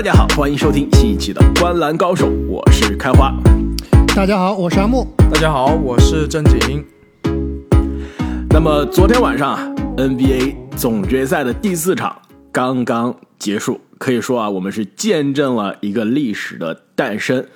[0.00, 3.34] 大家好，欢迎收听新一期的《观篮高手》，我是开花。
[4.16, 5.06] 大家好，我是阿木。
[5.30, 6.82] 大家好，我是正经。
[8.48, 12.16] 那么昨天晚上啊，NBA 总决赛的第四场
[12.50, 17.46] 刚刚结束，可以说啊，我们是见证了一个历史的诞生。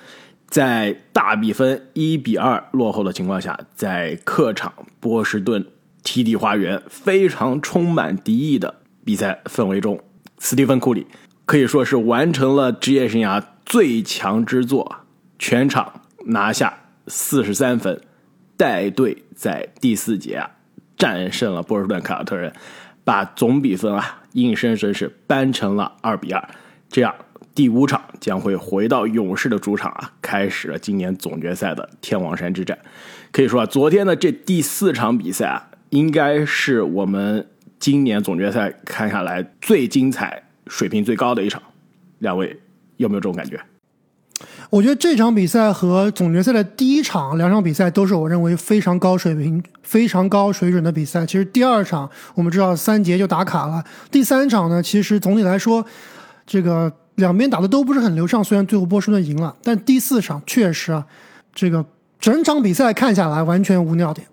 [0.47, 5.65] 在大比分一比二落后的情况下，在客场波士顿
[6.03, 9.99] TD 花园非常充满敌意的比赛氛围中，
[10.37, 11.07] 斯蒂芬库里
[11.45, 14.97] 可以说是完成了职业生涯最强之作，
[15.37, 16.77] 全场拿下
[17.07, 18.01] 四十三分，
[18.57, 20.49] 带队在第四节啊
[20.97, 22.51] 战胜了波士顿凯尔特人，
[23.03, 26.49] 把总比分啊硬生生是扳成了二比二，
[26.89, 27.13] 这样。
[27.53, 32.77] 第五场将会回到勇士的主场啊，开始了今年总决赛的天王山之战。
[33.31, 37.47] 可以说啊，昨天的这第四场比赛啊，应该是我们
[37.79, 41.61] 今年总决赛看下来最精彩、水平最高的一场。
[42.19, 42.59] 两位
[42.97, 43.59] 有没有这种感觉？
[44.69, 51.25] 我觉得这场比赛和总决赛的第一场两场比赛都是我认为非常高水平、非常高水准的比赛。
[51.25, 55.85] 其实第二场我们知道三节就打卡了，第三场呢，其实总体来说
[56.45, 56.91] 这个。
[57.15, 61.07] 两边打的都不是很流畅，虽然最后波士顿赢了，但第四场确实啊，
[61.53, 61.85] 这个
[62.19, 64.27] 整场比赛看下来完全无尿点。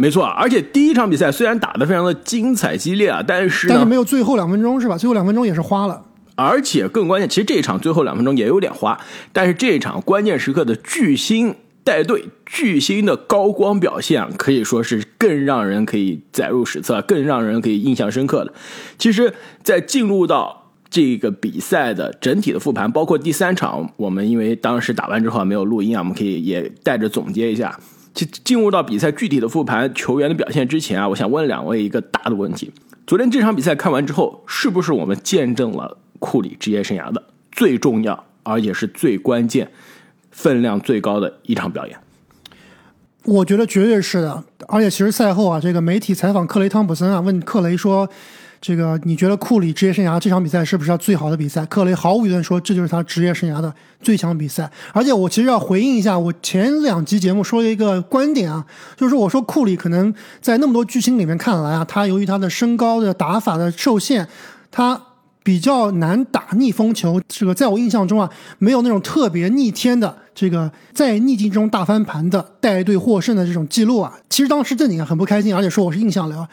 [0.00, 4.96] 没错，而且第一场比赛虽然打得非常的精彩激烈啊，但是但是没有最后两分钟是吧？
[4.96, 6.04] 最后两分钟也是花了。
[6.36, 8.96] 而且更关键，其实这一场最后两分钟也有点花，
[9.32, 18.52] 但是这一场关键时刻的巨星带队，巨星的高光表现可以说是更让人可以载入史册，更让人可以印象深刻的。
[18.98, 27.76] 其实，在进入到这个比赛的整体的复盘，包括第三场，我们因为当时打完之后没有录音啊，我们可以也带着总结一下。
[28.18, 32.72] 进进入到比赛具体的复盘球员的表现之前啊，我想问两位一个大的问题：
[33.06, 39.70] 昨天这场比赛看完之后，是不是我们见证了库里职业生涯的最重要，而且是最关键、
[40.32, 41.96] 分量最高的一场表演？
[43.24, 44.42] 我觉得绝对是的。
[44.66, 48.08] 而且其实赛后啊，这个媒体采访克雷汤普森啊，问克雷说。
[48.60, 51.64] 这个你觉得库里职业生涯这场比赛是不是他最好的比赛？
[51.66, 54.70] 克雷毫无疑问说这就是他职业生涯的最强比赛。
[54.92, 64.26] 而且我其实要回应一下我前两集节目说的一个观点啊，就是我说库里可能在那么多巨星里面看来啊，他由于他的身高的打法的受限，
[64.70, 65.00] 他
[65.44, 67.20] 比较难打逆风球。
[67.28, 74.12] 这个在我印象中啊，没有那种特别逆天的这个在逆境中大翻盘的带队获胜的这种记录啊。
[74.28, 76.46] 其实当时正经很不开心，而且说我是印象流。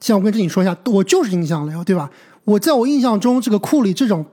[0.00, 2.10] 像我跟正经说一下，我就是印象流，对吧？
[2.44, 4.24] 我在我印象中，这个库里这种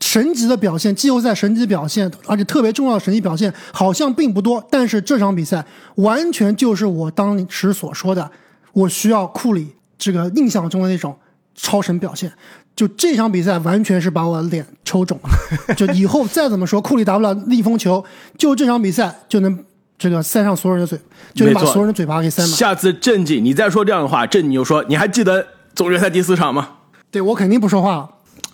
[0.00, 4.66] 神级的表现，季后赛神级表现，而且特别重要的神级表现，好像并不多。
[4.70, 5.64] 但是这场比赛
[5.96, 8.30] 完全就是我当时所说的，
[8.72, 9.68] 我需要库里
[9.98, 11.14] 这个印象中的那种
[11.54, 12.32] 超神表现。
[12.74, 15.74] 就这场比赛完全是把我的脸抽肿了。
[15.74, 18.04] 就以后再怎么说库里打不了逆风球，
[18.38, 19.64] 就这场比赛就能。
[19.98, 20.98] 这个塞上所有人的嘴，
[21.34, 22.50] 就能把所有人的嘴巴给塞满。
[22.50, 26.68] 下次正经你再说这样的话，正经就说你还记得总决赛第四场吗？
[27.10, 28.10] 对我肯定不说话了。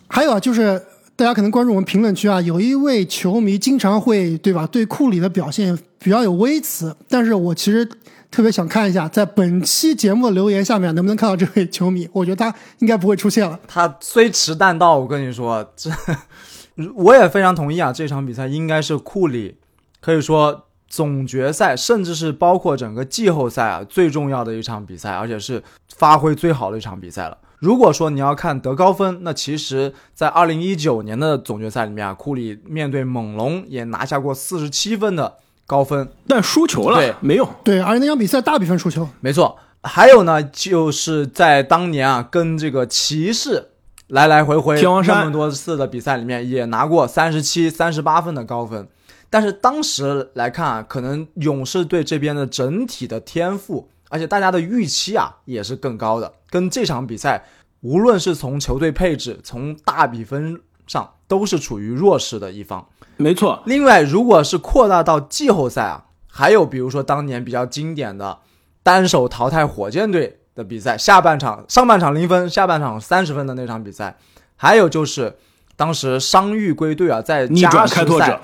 [0.06, 0.80] 还有啊，就是
[1.16, 6.94] 大家可能关注我们评论区啊，有一位球迷经常会对吧，对库里的表现比较有微词。
[7.08, 7.84] 但是我其实
[8.30, 12.08] 特别想看一下，在本期节目的留言下面能不能看到这位球迷。
[12.12, 13.58] 我觉得他应该不会出现了。
[13.66, 15.90] 他虽迟但到，我跟你说，这
[16.94, 17.92] 我也非常同意啊。
[17.92, 19.56] 这场比赛应该是库里，
[20.00, 20.66] 可以说。
[20.92, 25.62] 总决赛，甚至是包括整个季后赛啊，最重要的一场比赛，而且是
[25.96, 27.38] 发挥最好的一场比赛了。
[27.60, 39.56] 如果说你要看得高分，那其实，在二零一九年的总决赛里面啊，库里面对猛龙也拿下过四十七分的高分，但输球了，对，没有，对，而且那场比赛大比分输球，没错。
[39.82, 43.70] 还有呢，就是在当年啊，跟这个骑士
[44.08, 48.86] 来来回回这么多次的比赛里面，也拿过三十七、三十八分的高分。
[49.32, 56.30] 但是当时来看啊，可能勇士队这边的整体的天赋，而且大家的预期啊也是更高的。
[56.50, 57.42] 跟这场比赛，
[57.80, 62.86] 无论是从球队配置，从大比分上，都是处于弱势的一方。
[63.16, 63.62] 没错。
[63.64, 68.38] 另外，如果是扩大到季后赛啊，还有比如说当年比较经典的
[68.82, 74.18] 单手淘汰火箭队的比赛，下半场上半场零分，下半场三十分的那场比赛，
[74.56, 75.34] 还有就是
[75.74, 78.38] 当时伤愈归队啊，在加时赛。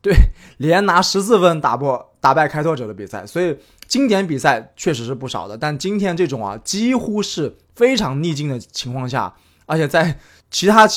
[0.00, 0.14] 对，
[0.58, 3.56] 连拿十四分打破打败开拓者的比赛，所以
[3.86, 5.58] 经典比赛确实是不少的。
[5.58, 9.34] 但今天这种啊，几乎是非常逆境的情况下，
[9.66, 10.18] 而且在
[10.50, 10.88] 其他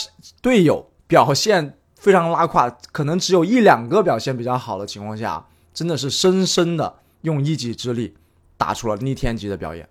[0.42, 8.16] 队友表现非常拉胯，可能只有一两个表现比较好的情况下，真的是深深的用一己之力
[8.58, 9.88] 打出了逆天级的表演。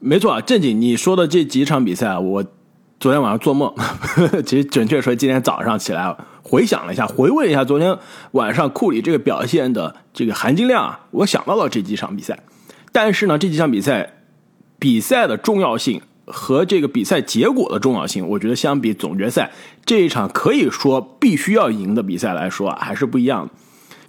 [0.00, 2.44] 没错啊，正经你说的这几场比赛，我
[3.00, 3.72] 昨天晚上做梦，
[4.44, 7.96] 其实准确说今天早上起来回想了一下，回味一下昨天
[8.32, 12.40] 晚上库里这个表现的这个含金量啊，我想到了这几场比赛。
[12.90, 14.14] 但是呢，这几场比赛
[14.80, 19.52] 比赛的重要性和这个比赛结果的重要性，我觉得相比总决赛
[19.86, 23.52] 这一场可以说必须要赢的比赛来说啊，还是不一样的。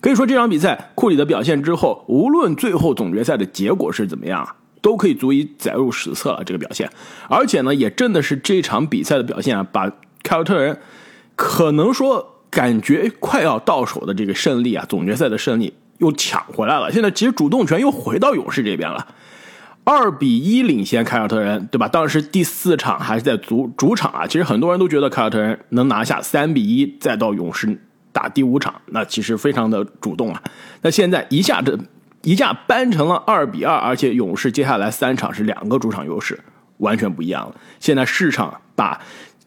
[0.01, 6.43] 可以说这场比赛库里的表现之后，无论最后总决赛的结果是怎么样，都可以足以载入史册了。
[6.43, 6.89] 这个表现，
[7.27, 9.91] 而且呢，也真的是这场比赛的表现啊，把
[10.23, 10.77] 凯尔特人
[11.35, 16.91] 可能说感觉快要到手的这个胜利啊，总决赛的胜利又抢回来了。
[16.91, 19.07] 现在其实主动权又回到勇士这边了，
[19.83, 21.87] 二比一领先凯尔特人，对吧？
[21.87, 27.79] 当时第四场还是在主主场啊，其实很多人都觉得凯尔特人能拿下三比一，再到勇士。
[28.11, 30.41] 打第五场，那其实非常的主动啊。
[30.81, 31.79] 那现在一下子
[32.24, 36.39] 一下扳成了二比二，而且勇士接下来三场是两个主场优势，
[36.77, 37.56] 完全不一样了。
[37.80, 39.00] 现在市场把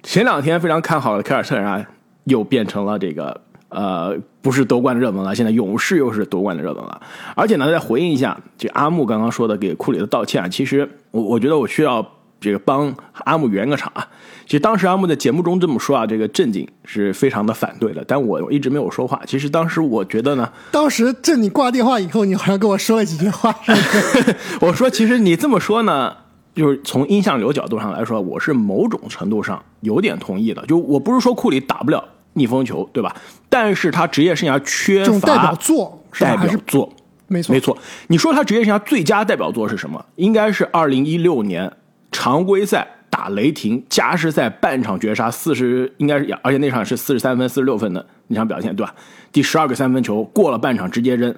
[0.03, 1.85] 前两天非常看好的凯尔特人啊，
[2.25, 5.35] 又变成了这个呃不是夺冠的热门了。
[5.35, 7.01] 现在勇士又是夺冠的热门了。
[7.37, 12.03] 而且呢，再回应一下这阿木刚刚说的给库里的道歉啊，其实我我觉得我需要
[12.43, 12.95] 这个帮
[13.25, 14.07] 阿木圆个场啊。
[14.45, 19.19] 其实当时阿木在节目中这么说啊，这个正经是非常的反对的，但我一直没有说话。
[19.25, 23.55] 其实当时我觉得呢，当时正你挂电话以后，你好像跟我说了几句话。
[24.61, 26.15] 我说，其实你这么说呢，
[26.55, 30.67] 就是从印象流角度上来说，我是某种程度上有点同意的。
[30.67, 32.05] 就我不是说库里打不了
[32.35, 33.15] 逆风球，对吧？
[33.49, 36.93] 但是他职业生涯缺乏代表作，代表作，
[37.29, 37.79] 没错，没错。
[38.09, 40.05] 你说他职业生涯最佳代表作是什么？
[40.17, 41.73] 应该是二零一六年
[42.13, 42.87] 常规赛。
[43.13, 48.95] 打雷霆加时赛半场绝杀四十，应该是，而且那场是四十三分、四十六分的那场表现，对吧？
[49.31, 51.33] 第十二个三分球过了半场直接扔，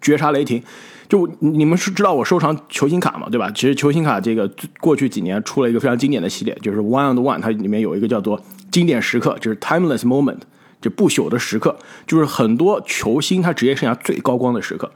[0.00, 0.62] 绝杀雷霆。
[1.08, 3.50] 就你们是知道我收藏球星卡嘛，对吧？
[3.50, 4.48] 其实球星卡这个
[4.78, 10.38] 过去几年出了一个非常经典的系列，就是 One and One，它里面有一个叫做经典时刻，就是 Timeless Moment，
[10.80, 11.76] 就不朽的时刻，
[12.06, 14.88] 就是很多球星他职业生涯最高光的时刻。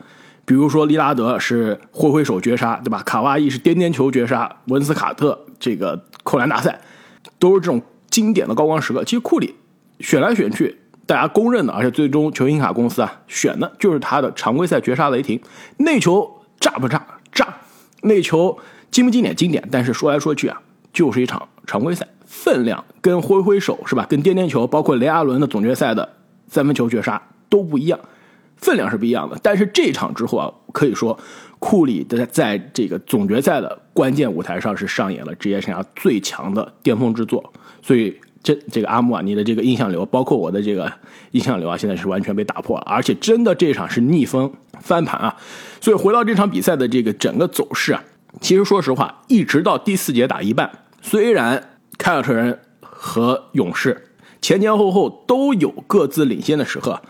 [0.44, 3.02] 比如说，利拉德是挥挥手绝杀，对吧？
[3.04, 6.80] 卡哇伊是颠颠球绝杀，文斯卡特这个扣篮大赛，
[7.38, 7.80] 都是这种
[8.10, 9.04] 经典的高光时刻。
[9.04, 9.54] 其实库里
[10.00, 15.40] 选来选去，大家公认的，而且最终球星卡公司啊选的就是他的常规赛绝杀雷霆。
[15.76, 16.28] 那球
[16.58, 17.06] 炸不炸？
[17.30, 17.54] 炸！
[18.02, 18.58] 那球
[18.90, 19.34] 经不经典？
[19.36, 19.66] 经典。
[19.70, 20.60] 但是说来说去啊，
[20.92, 24.04] 就是一场常规赛，分量跟挥挥手是吧？
[24.08, 26.16] 跟颠颠球，包括雷阿伦的总决赛的
[26.48, 27.98] 三分球绝杀都不一样。
[28.62, 31.18] 分量是不一样的，但是这场之后啊，可以说
[31.58, 37.52] 库里的在这个总决赛的关键舞台上是上演了职业生涯最强的巅峰之作。
[37.82, 40.90] 所以这这个阿木啊，你的这个印象流，包括我的这个
[41.32, 42.84] 印象流啊，现在是完全被打破了。
[42.86, 45.36] 而且真的这场是逆风翻盘啊！
[45.80, 48.02] 所以回到这场比赛的这个整个走势啊，
[48.40, 50.70] 其实说实话，一直到第四节打一半，
[51.00, 54.10] 虽然凯尔特人和勇士
[54.40, 57.00] 前前后后都有各自领先的时刻。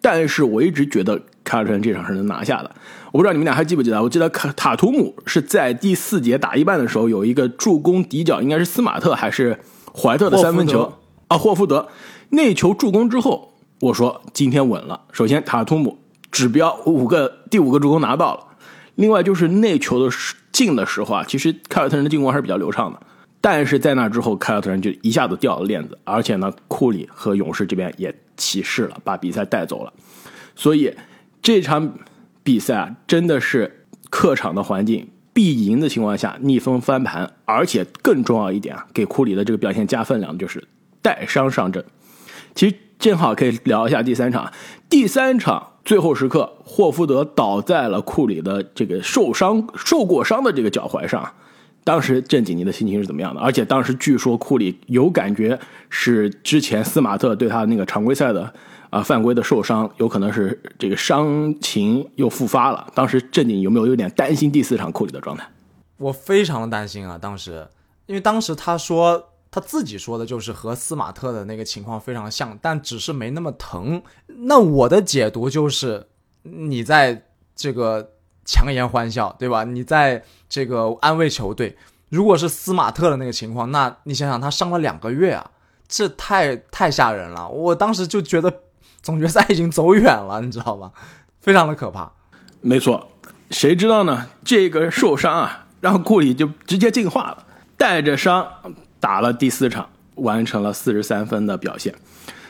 [0.00, 2.70] 但是我一直觉得凯尔特人这场是能拿下的。
[3.10, 4.02] 我不知道你们俩还记不记得？
[4.02, 9.58] 我记得卡塔图姆是在第四节打一半的时候有一个助攻底角，应该是斯马特还是
[9.94, 10.92] 怀特的三分球
[11.28, 11.38] 啊？
[11.38, 11.88] 霍福德
[12.30, 15.00] 那球助攻之后，我说今天稳了。
[15.12, 15.98] 首先塔图姆
[16.30, 18.40] 指标五个第五个助攻拿到了，
[18.96, 20.14] 另外就是那球的
[20.52, 23.00] 进的时候啊，其实凯尔特人的进攻还是比较流畅的。
[23.40, 29.92] 但是在那之后，凯尔特人就一下子掉了链子，而且呢，库里和勇士这边也起势了，把比赛带走了。
[30.56, 30.92] 所以
[31.40, 31.94] 这场
[32.42, 40.66] 比赛啊，真的是客场的环境必赢的情况下逆风翻盘，而且更重要一点啊，给库里的这个表现加分量就是
[41.00, 41.84] 带伤上阵。
[42.56, 44.52] 其实正好可以聊一下第三场，
[44.88, 51.32] 第三场最后时刻，霍福德倒在了库里的这个受伤、受过伤的这个脚踝上。
[51.88, 53.40] 当时正经，你的心情是怎么样的？
[53.40, 58.52] 而且当时据说库里有感觉是之前斯马特对他那个常规赛的
[58.90, 62.92] 啊犯规的受伤，有可能是这个伤情又复发了。
[62.94, 65.48] 当时正经有没有有点担心第四场库里的状态？
[65.96, 67.16] 我非常的担心啊！
[67.16, 67.66] 当时，
[68.04, 74.02] 因为当时他说他自己说的就是和斯马特的那个情况非常像，但只是没那么疼。
[74.26, 76.08] 那我的解读就是
[76.42, 77.24] 你在
[77.56, 78.10] 这个。
[78.50, 79.64] 强颜欢笑，对吧？
[79.64, 81.76] 你在这个安慰球队。
[82.10, 85.50] 如果是斯马特的那个情况，那你想想，他伤了两个月啊，
[85.86, 87.46] 这太太吓人了。
[87.46, 88.50] 我当时就觉得
[89.02, 90.90] 总决赛已经走远了，你知道吗？
[91.42, 92.10] 非常的可怕。
[92.62, 93.08] 没错，
[93.50, 94.26] 谁知道呢？
[94.42, 97.44] 这个受伤啊，让库里就直接进化了，
[97.76, 98.48] 带着伤
[98.98, 101.94] 打了第四场，完成了四十三分的表现。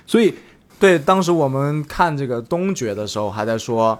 [0.06, 0.34] 所以，
[0.78, 3.98] 对当时我们看这个东决的时候，还在说。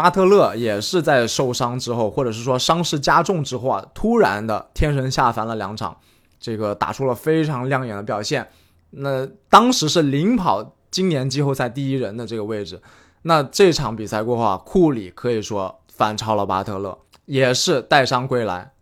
[0.00, 5.94] 巴特勒也是在受伤之后，或者是说伤势加重之后啊，突然的天神下凡了两场，
[6.40, 8.48] 这个打出了非常亮眼的表现。
[8.92, 12.80] 那当时是领跑今年季后赛第一人的这个位置。
[13.24, 18.72] 那这场比赛过后啊，库里可以说反超了巴特勒，也是带伤归来。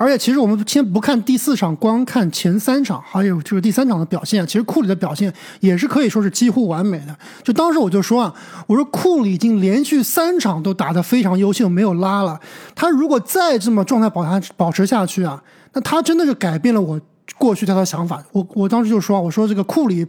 [0.00, 7.18] 而且，其实我们先不看第四场，光看前三场，还有就是第三场的表现，其实库里的表现也是可以说是几乎完美的。
[7.42, 8.32] 就当时我就说啊，
[8.68, 12.38] 我说库里已经连续三场都打得非常优秀，没有拉了。
[12.76, 17.00] 他如果再这么状态保持保持下去啊，那他真的是改变了我
[17.36, 18.22] 过去他的想法。
[18.30, 20.06] 我我当时就说，我说这个库里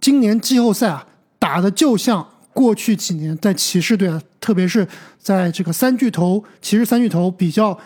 [0.00, 1.06] 今年季后赛啊，
[1.38, 7.78] 打的就像过去几年在骑士队啊，特别是在这个三巨头骑士三巨头比较。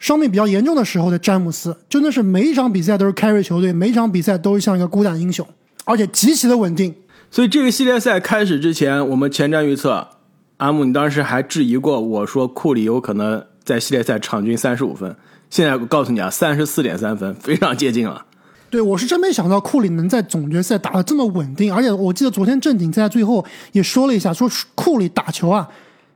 [0.00, 5.46] 伤病比较严重的时候的詹姆斯，真的是每一场比赛都是 carry 球队，每一场比赛都是像一个孤胆英雄，
[5.84, 6.92] 而且极其的稳定。
[7.30, 10.08] 所以这个系列赛开始之前，我们前瞻预测，
[10.56, 15.14] 阿木，你当时还质疑过我说库里有可能在系列赛场均三十五分，
[15.50, 18.24] 现在我告诉你啊，三十四点三分，非常接近了。
[18.70, 25.68] 对，我是真没想到库里能在总决赛打得这么稳定，而且我记得昨天正经在最后也说了一下，说库里打球啊，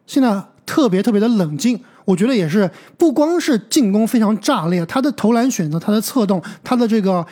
[0.07, 1.81] 现在特别特别的冷静。
[2.05, 7.27] 我觉得也是，不光是进攻非常炸裂，他的投篮选择、他的策动、他的这个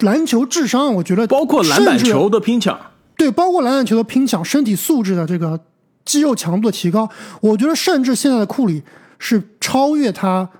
[0.00, 2.76] 篮球智商，我觉得包括篮板球的拼抢，
[3.16, 5.60] 对，包括篮板球的拼抢、身体素质的这个
[6.04, 7.08] 肌肉强度的提高，
[7.40, 8.82] 我觉得甚至现在的库里
[9.20, 10.50] 是超越他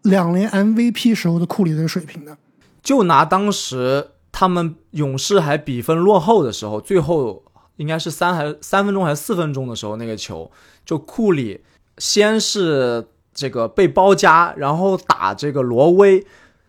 [0.00, 2.38] 两连 MVP 时候的库里的水平的。
[2.82, 7.42] 就拿当时他们勇士还比分落后的时候，最后
[7.76, 10.50] 应该是三还三分钟还是四分钟的时候，那个球
[10.84, 11.62] 就库里。
[11.98, 16.26] 先是这个被包夹，然后打这个罗威，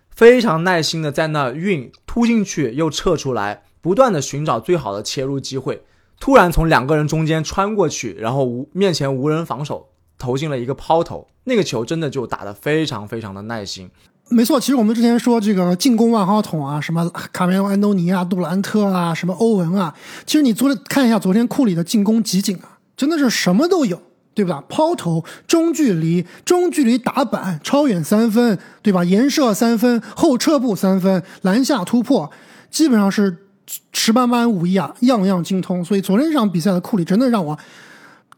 [0.09, 5.83] 非常耐心的在那运突进去又撤出来，不断的寻找最好的切入机会。
[6.17, 11.27] 突然从两个人中间穿过去，然后无面前无人防守，投进了一个抛投。
[11.43, 13.91] 那个球真的就打得非常非常的耐心。
[14.29, 19.93] 没错，其实我们之前说这个进攻万花筒啊，什么卡梅隆、安东尼啊、杜兰特啊，什么欧文啊，
[20.25, 24.01] 其实你昨天看一下昨天库里的进攻集锦啊，真的是什么都有。
[24.37, 24.63] 对吧？
[24.69, 29.03] 抛投、中距离、中距离打板、超远三分，对吧？
[29.03, 32.29] 延射三分、后撤步三分、篮下突破，
[32.69, 33.35] 基本上是
[33.91, 35.83] 十八般武艺啊，样样精通。
[35.83, 37.57] 所以昨天这场比赛的库里真的让我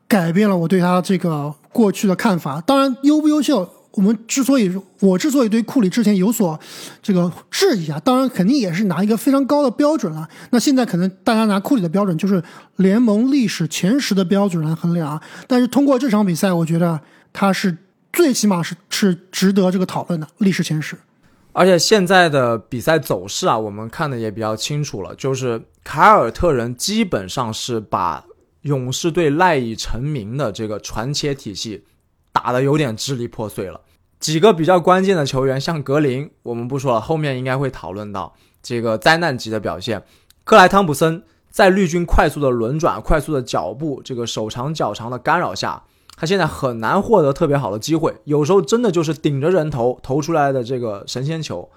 [0.08, 2.62] 改变了我对他这个过去的看法。
[2.62, 3.70] 当然，优不优秀？
[3.92, 6.58] 我们之所以，我之所以对库里之前有所
[7.02, 10.28] 这个质疑啊，当然肯定也是拿一个非常高的标准了。
[10.52, 12.42] 那现在可能大家拿库里的标准就是
[12.78, 15.22] 联盟历史前十的标准来衡量啊。
[15.48, 17.00] 但是通过这场比赛，我觉得
[17.34, 17.76] 他是
[18.14, 20.96] 最起码是是值得这个讨论的历史前十。
[21.52, 28.24] 而且现在的比赛走势啊，我们看的也比较清楚了，就是凯尔特人基本上是把
[28.62, 31.84] 勇士队赖以成名的这个传切体系
[32.32, 33.82] 打得有点支离破碎了。
[34.20, 40.04] 几个比较关键的球员，像格林，我们不说了，后面应该会讨论到这个灾难级的表现。
[40.44, 45.84] 克莱汤普森在绿军快速的轮转、快速的脚步、这个手长脚长的干扰下，
[46.18, 51.70] 他现在很难获得特别好的机会，有时候真的就是顶着人头投出来的这个神仙球。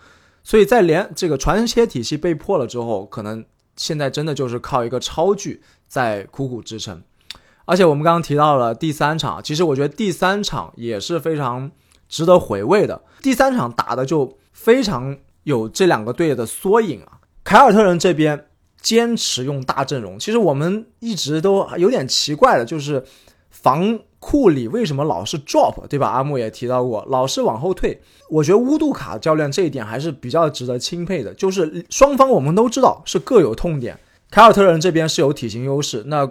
[0.43, 3.45] 所以在连这个传切体系被破了之后，可能
[3.77, 7.01] 现在真的就是靠一个超巨在苦苦支撑。
[7.65, 11.71] 而且我们刚刚提到了第三场，其实我觉得第三场也是非常。
[12.09, 17.19] 值得回味的第三场打的就非常有这两个队的缩影啊！
[17.43, 18.49] 凯尔特人这边
[18.83, 23.03] 坚持用大阵容，其实我们一直都有点奇怪的，就是
[23.51, 26.09] 防库里为什么老是 drop，对吧？
[26.09, 28.03] 阿木也提到过，老是往后退。
[28.29, 33.99] 我觉得乌杜卡教练这一点还是比较值得钦佩的，就是双方我们都知道是各有痛点。
[34.31, 36.31] 凯尔特人这边是有体型优势，那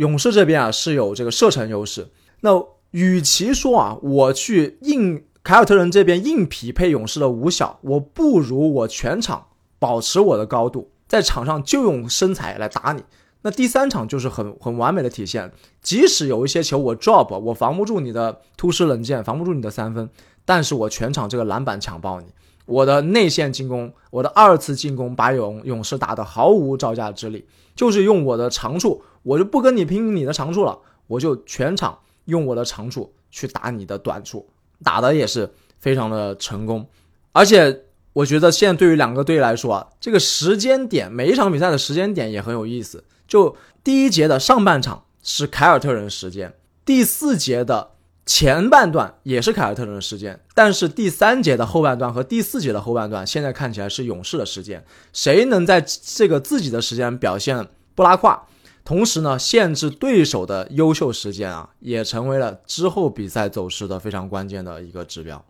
[0.00, 2.08] 勇士这边啊是有这个射程优势，
[2.40, 2.50] 那。
[2.92, 9.46] 与其说啊，我去硬凯尔特人这边硬匹配勇士的五小，我不如我全场
[9.78, 13.04] 保持我的高度，在场上就用身材来打你。
[13.42, 20.10] 那第三场就是很很完美的体现，即使有一些球我 drop，我防不住你的突施冷箭，防不住你的三分，
[20.44, 22.26] 但是我全场这个篮板抢爆你，
[22.66, 31.98] 我的内线进攻，我的二次进攻把勇勇士打得毫无招架之力，就是用我的长处，我就不跟你拼你的长处了，我就全场。
[32.26, 34.48] 用我的长处去打你的短处，
[34.84, 35.50] 打的也是
[35.80, 36.86] 非常的成功。
[37.32, 43.02] 而且我觉得现在对于两个队来说啊，这个时间点，每一场比赛的时间点也很有意思。
[43.26, 47.92] 就第一节的上半场是凯尔特人时间，第四节的
[48.24, 54.84] 前半段也是凯尔特人时间，但是第三节的后半段和第四节的后半段现在看起来是勇士的时间。
[55.12, 58.46] 谁能在这个自己的时间表现不拉胯？
[58.84, 65.44] 同时呢，限制对手的优秀时间啊，也成为了之后比赛走势的非常关键的一个指标。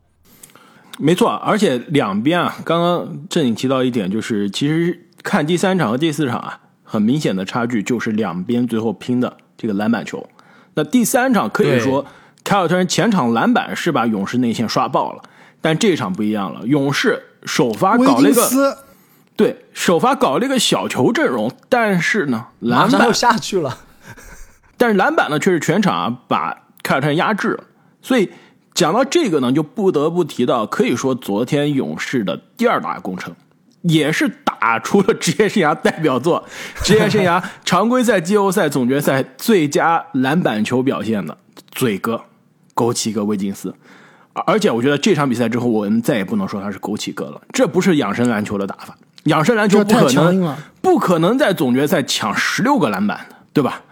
[0.99, 10.29] 没错，而且两边啊，刚刚正经提到一点，就是其实看第三场和第四场啊，很明显的差距就是两边最后拼的这个篮板球。
[10.75, 12.05] 那第三场可以说
[12.45, 15.23] 凯尔特人前场篮板是把勇士内线刷爆了，
[15.63, 18.77] 但这场不一样了，勇士首发搞了一个
[19.41, 23.79] 对首发搞了一个小球阵容，但是呢篮板又下去了。
[24.77, 27.65] 但是篮板呢，却是全场啊把凯尔特人压制了。
[28.03, 28.31] 所以
[28.75, 33.35] 讲到这个呢，就不得不提到，可以说昨天勇士的第二大功臣，
[33.81, 36.45] 也是打出了职业生涯代表作、
[36.83, 41.39] 职业生涯 常规赛、季后赛、总决赛最佳篮板球表现的
[41.71, 42.25] 嘴哥
[42.75, 43.75] 枸杞哥威金斯。
[44.47, 48.95] 而且我觉得这场比赛之后，我们再也不能说他是枸杞哥了，这不是养生篮球的打法。
[49.25, 50.57] 养生篮球不可能。
[50.83, 53.83] 不可能在总决赛抢十六个篮板的，对吧？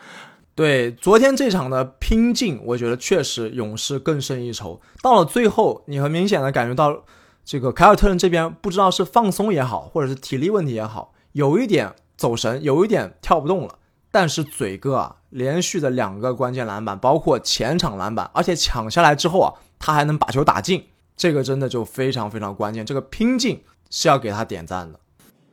[0.54, 4.80] 对，昨天这场的拼劲，我觉得确实勇士更胜一筹。
[5.02, 7.04] 到了最后，你很明显的感觉到，
[7.44, 13.75] 这个凯尔特人这边不知道是放松也好，或者是体力问题也好，有一点走神，有一点跳不动了。
[14.11, 22.87] 但是嘴哥啊，连续的两个关键篮板，包括前场篮板，而且抢下来之后啊，他还能把球打进，这个真的就非常非常关键。
[22.87, 24.99] 这个拼劲是要给他点赞的。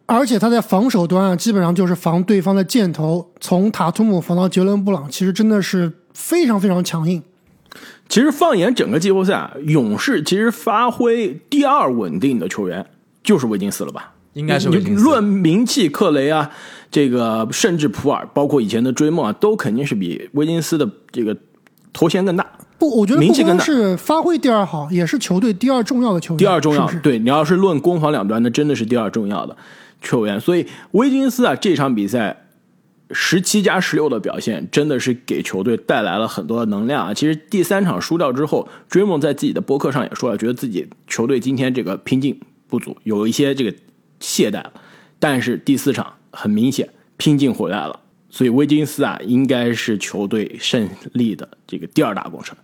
[0.07, 7.23] 而且他在防守端啊，基本上就是防对方的箭头，从塔图姆防到杰伦布朗，其实真的是非常非常强硬。
[8.07, 12.85] 其实放眼整个季后赛啊，勇士其实发挥第二稳定的球员
[13.23, 14.13] 就是维金斯了吧？
[14.33, 16.51] 应该是维金斯论名气，克雷啊，
[16.91, 21.35] 这个甚至普尔，包括以前的追梦啊，都肯定是比维金斯的这个
[21.91, 22.45] 头衔更大。
[22.77, 26.37] 不，我觉得不光名气更大是发挥第二好，也是球队第二重要的球员。
[26.37, 29.57] 第二重要，是是对你要是论攻防两端，那真的是第二重要的
[30.05, 30.39] 球员。
[30.39, 32.47] 所以威金斯啊，这场比赛
[33.11, 37.13] 十七加十六的表现，真的是给球队带来了很多的能量啊。
[37.13, 43.75] 其实第三场输掉之后，追梦在自己的博客上也说了，觉得自己球队今天这个拼劲不足，有一些这个
[44.19, 44.71] 懈怠了。
[45.19, 52.55] 但是第四场很明显拼劲回来了，所以威金斯啊，应该是球队胜利的这个第二大功臣。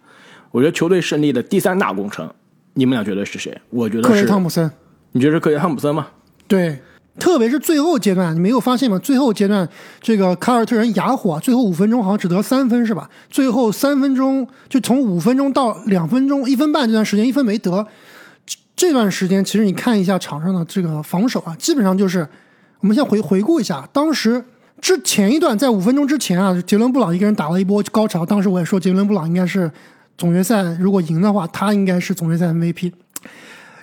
[0.51, 2.30] 我觉得球队胜利的第三大功臣，
[2.73, 3.58] 你们俩觉得是谁？
[3.69, 4.69] 我觉得克雷是汤普森。
[5.13, 6.08] 你觉得是克雷汤普森吗？
[6.47, 6.80] 对，
[7.19, 8.97] 特别是最后阶段，你没有发现吗？
[9.00, 9.67] 最后阶段，
[10.00, 13.10] 这个凯尔特人哑火，最后五分钟好像只得三分是吧？
[13.30, 17.86] 最后三分钟就从五分钟到两分钟，一分半这段时间一分没得。
[18.76, 22.28] 这段时间其实你看一下场上的这个防守啊，基本上就是
[22.80, 24.43] 我们先回回顾一下，当时
[24.80, 29.69] 之前一段在五分钟之前啊，杰伦布朗一个人打了一波高潮，当时我也说杰伦布朗应该是
[30.17, 32.93] 总决赛如果赢的话，他应该是总决赛 MVP。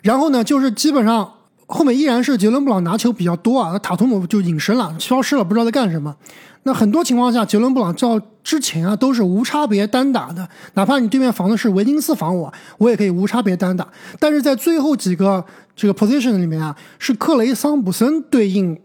[0.03, 1.31] 然后呢，就是基本上
[1.69, 6.17] 后面依然是杰伦布朗拿球比较多啊，那塔图姆就隐身了，消失了，不知道在干什么。
[6.63, 13.87] 那很多情况下，杰伦布朗照之前啊都是无差别单打的，哪怕你对面防的是维金斯防我，我也可以无差别单打。
[14.19, 15.45] 但是在最后几个
[15.77, 18.77] 这个 position 里面啊，是克雷桑普森对应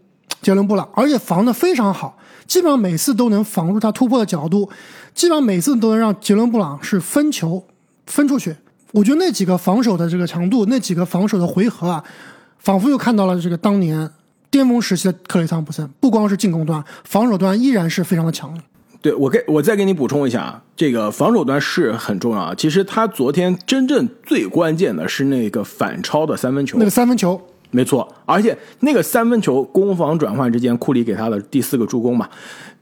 [0.42, 2.16] 杰伦布朗，而且防的非常好，
[2.46, 4.68] 基本上每次都能防住他突破的角度，
[5.14, 7.64] 基本上每次都能让杰伦布朗是分球
[8.06, 8.54] 分出去。
[8.92, 12.04] 我觉得那几个防守的这个强度，那几个防守的回合啊，
[12.58, 14.10] 仿佛又看到了这个当年
[14.50, 15.88] 巅峰时期的克雷汤普森。
[16.00, 18.62] 不光是进攻端，防守端依然是非常的强硬。
[19.02, 22.54] 对我给我再给你补充一下啊，这个防守端是很重要啊。
[22.56, 27.38] 其实他昨天真正最关键的是那个反超的三分球，那个三分球，
[27.70, 32.30] 没错，而且那个三分球攻防转换之间，库里给他的第四个助攻嘛，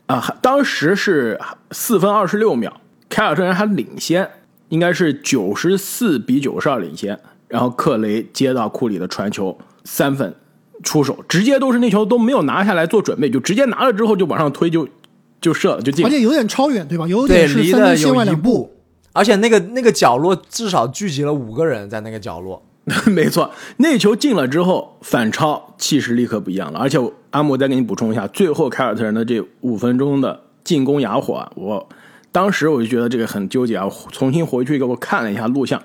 [0.06, 1.40] 啊、当时是
[1.72, 2.72] 四分二十六秒，
[3.08, 4.30] 凯尔特人还领先，
[4.68, 7.18] 应该是九十四比九十二领先，
[7.52, 10.34] 然后克雷接到库里的传球三分
[10.82, 14.88] 出手，直接都是那球都没有拿下来做准备，就直接拿了之后就往上推就
[15.38, 16.08] 就射了就进了。
[16.08, 17.06] 而且有点超远，对吧？
[17.06, 18.72] 有，点是离得三分线外有一两步。
[19.12, 22.62] 而且那个那个角落至少聚集了五个人在那个角落。
[23.04, 26.78] 没错，那球进了之后，反超气势立刻不一样了。
[26.78, 31.86] 而且我阿莫再给你补充一下，最后凯尔特人的这五分钟的进攻哑火啊，我
[32.32, 33.86] 当时我就觉得这个很纠结啊。
[34.10, 35.80] 重新回去给我看了一下录像，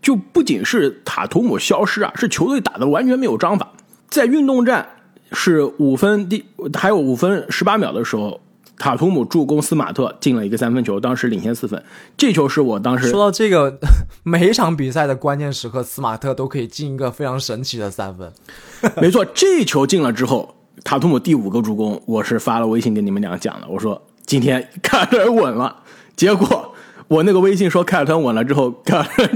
[0.00, 3.72] 就不仅是塔图姆消失啊，是球队打的完全没有章法。
[4.08, 4.88] 在运动战
[5.32, 8.40] 是五分第还有五分十八秒的时候，
[8.78, 11.82] 塔图姆助攻斯马特进了一个三分球，当时领先四分。
[12.16, 13.76] 这球是我当时说到这个，
[14.22, 18.32] 每一场比赛的关键时刻，斯马特都可以进一个非常神奇的三分。
[19.02, 25.82] 没错，这球进了之后，塔图姆第五个助攻，我是发了微信给你们俩讲的，我说今天凯尔特人稳了。
[26.16, 26.74] 结果
[27.08, 29.28] 我那个微信说凯尔特人稳了之后，凯尔特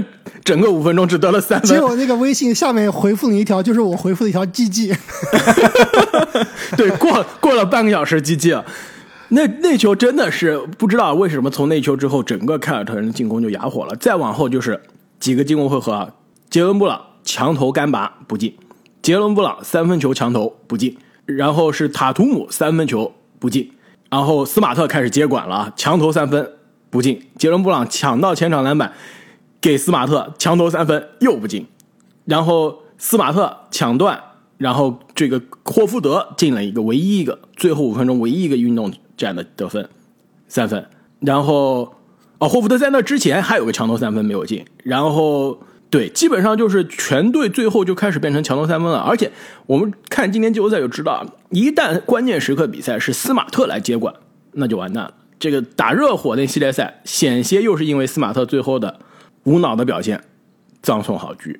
[0.43, 4.95] 整个五分钟只得了三分，结果那个微信下面回复你一条，就是我回复的一条 GG。
[6.77, 8.63] 对，过过了半个小时，GG 了。
[9.29, 13.95] 那那球真的是不知道为什么从那球之后，整个凯尔特人的进攻就哑火了。
[13.95, 14.79] 再往后就是
[15.19, 16.13] 几个进攻回合啊，
[16.51, 18.55] 杰伦布朗墙头干拔不进，
[19.01, 23.71] 杰伦布朗三分球墙头不进，然后是塔图姆三分球不进，
[24.11, 26.47] 然后斯马特开始接管了啊，墙头三分
[26.93, 28.93] 不进，杰伦布朗抢到前场篮板，
[29.59, 31.65] 给斯马特强投三分又不进，
[32.23, 34.21] 然后斯马特抢断，
[34.57, 39.89] 然后这个霍福德进了一个唯一一个最后五分钟唯一一个运动战的得分
[40.47, 40.85] 三分，
[41.19, 41.95] 然后
[42.37, 45.59] 哦霍福德在那之前还有个强投三分没有进，然后。
[45.89, 48.97] 对，基本上就是全队最后就开始变成强投三分了。
[48.97, 49.31] 而且
[49.67, 54.11] 我们看今年季后赛就知道，一旦关键时刻比赛是斯马特来接管，
[54.53, 55.13] 那就完蛋了。
[55.43, 59.01] 这个打热火那系列赛，险些又是因为斯马特最后的
[59.43, 60.23] 无脑的表现，
[60.81, 61.59] 葬送好局。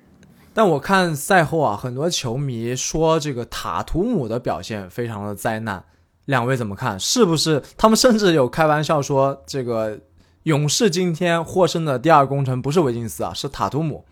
[0.54, 5.84] 但我看赛后啊，很多球迷说这个塔图姆的表现非常的灾难。
[6.24, 6.98] 两位怎么看？
[6.98, 10.00] 是不是他们甚至有开玩笑说，这个
[10.44, 14.06] 勇士今天获胜的第二功臣不是维金斯啊，是塔图姆？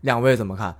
[0.00, 0.74] 两位怎么看？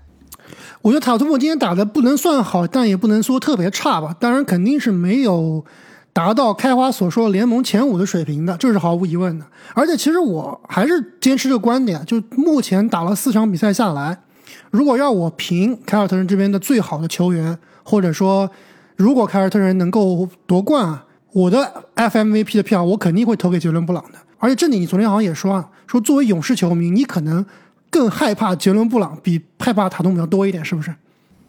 [0.81, 4.17] 我觉得塔图姆今天打的不能算好，但也不能说特别差吧。
[4.19, 5.65] 当然肯定是没有
[6.13, 9.47] 达到开花所说联盟前五的水平的，这是毫无疑问的。
[9.75, 14.23] 而且其实我还是坚持这个观点，就目前打了四场比赛下来，
[14.71, 18.51] 如果让我评凯尔特人这边的最好的球员，或者说
[18.97, 24.19] 如果凯尔特人能够夺冠啊，我的 FMVP 的票我肯定会投给杰伦布朗的。
[24.39, 27.45] 而且这里你昨天好像也说啊，说作为勇士球迷，你可能。
[27.93, 30.95] 更害怕杰伦布朗比害怕塔图姆要多一点，是不是？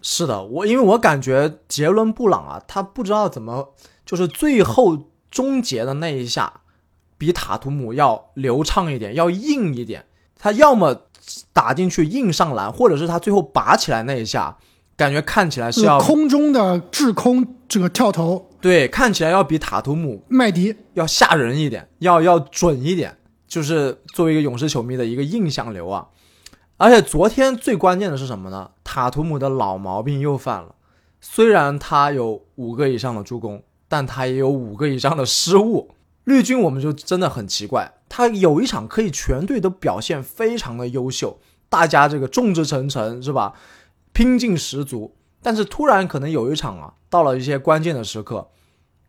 [0.02, 3.69] 是的，我因为我感觉杰伦布朗啊，他不知道怎么，
[4.05, 6.61] 就是最后终结的那一下，
[7.17, 10.05] 比塔图姆要流畅一点，要硬一点。
[10.37, 11.03] 他要么
[11.53, 14.57] 打进去硬上篮，或者是他最后拔起来那一下，
[14.97, 26.07] 感觉看起来是要空中的滞空这个跳投，对，看起来要比塔图姆麦迪要吓人一点，要要准一点，就是作为一个勇士球迷的一个印象流啊。
[26.75, 28.71] 而且昨天最关键的是什么呢？
[28.83, 30.75] 塔图姆的老毛病又犯了。
[31.21, 33.63] 虽然他有五个以上的助攻，
[33.93, 35.91] 但他也有五个以上的失误。
[36.23, 41.38] 绿军我们就真的很奇怪，他有一场可以全队都表现非常的优秀，
[41.69, 43.53] 大家这个众志成城是吧？
[44.12, 45.13] 拼劲十足。
[45.43, 48.49] 但是突然可能有一场啊，到了一些关键的时刻，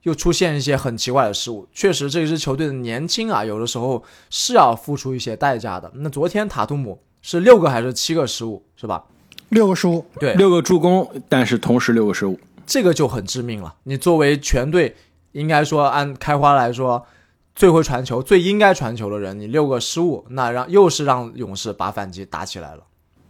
[0.02, 1.66] 又出现一些很奇怪的失误。
[1.72, 5.90] 确实，这支球队的年轻啊，有的时候是要付出一些代价的。
[5.94, 6.98] 那昨天塔图姆。
[7.26, 9.02] 是六个还是七个失误，是吧？
[9.48, 13.74] 六个失误，对，六个助攻，但是同时六个失误，这个就很致命了。
[13.84, 14.94] 你作为全队，
[15.32, 17.06] 应该说按开花来说，
[17.54, 22.84] 最会传球、最应该传球的人，你六个失误，那让又是让勇士把反击打起来了。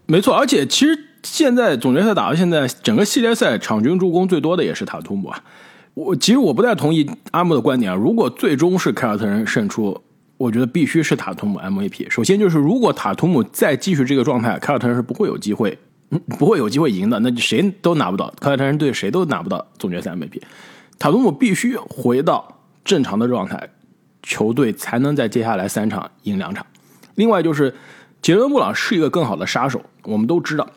[0.06, 5.42] 没错，而且其实现在总决赛打到现在，整个系列赛场均助攻最多的也是塔图姆啊。
[5.94, 10.02] 我其实我不太同意阿木的观点啊，如果最终是凯尔特人胜出。
[10.36, 12.10] 我觉得必须是塔图姆 MVP。
[12.10, 15.78] 首先就是，如果塔图姆再继续这个状态，凯尔特人是不会有机会，
[16.38, 17.18] 不会有机会赢的。
[17.20, 20.40] 那谁都拿不到，凯尔特人队谁都拿不到总决赛 MVP。
[20.98, 23.68] 塔图姆必须回到正常的状态，
[24.22, 26.64] 球队才能在接下来三场赢两场。
[27.14, 27.74] 另外就是，
[28.22, 30.68] 杰伦布朗是一个更好的杀手，我们都知道，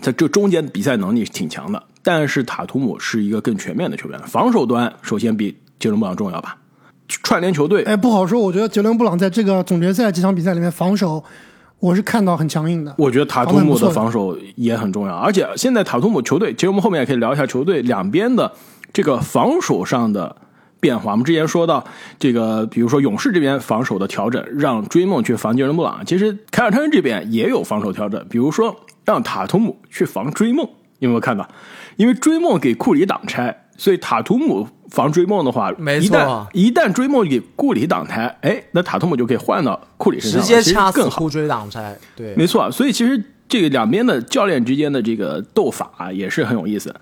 [0.00, 1.82] 在这中间比赛能力挺强的。
[2.02, 6.58] 但是塔图姆是一个更全面的球员，防守端首先比杰伦布朗重要吧。
[7.06, 8.40] 串联球队，哎，不好说。
[8.40, 11.22] 我觉得杰伦布朗在这个总决赛几场比赛里面防守，
[11.82, 12.94] 我是看到很强硬的。
[12.96, 18.52] 我觉得塔图姆的防守也很重要，而且现在塔图姆球队，其实我们后面也可以聊一下球队两边的
[18.92, 20.36] 这个防守上的
[20.78, 21.10] 变化。
[21.10, 21.84] 我们之前说到
[22.20, 26.06] 这个，比如说勇士这边防守的调整，让追梦去防杰伦布朗。
[26.06, 30.64] 其实凯尔特人这边也有防守调整，比如说让塔图姆去防追梦，
[31.00, 31.48] 有没有看到？
[31.96, 34.68] 因为追梦给库里挡拆，所以塔图姆。
[34.92, 41.96] 防追梦的话，没错，一旦追梦给库里挡拆，哎，那塔图姆就可以换到库里身上，直接掐死库追挡拆。
[42.14, 42.70] 对，没错。
[42.70, 46.94] 所以其实这个两边的教练之间的这个斗法啊，也是很有意思。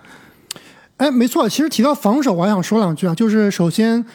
[0.95, 1.49] 哎，没错。
[1.49, 3.13] 其实提到防守，我还想说两句啊。
[3.13, 4.05] 就是首先，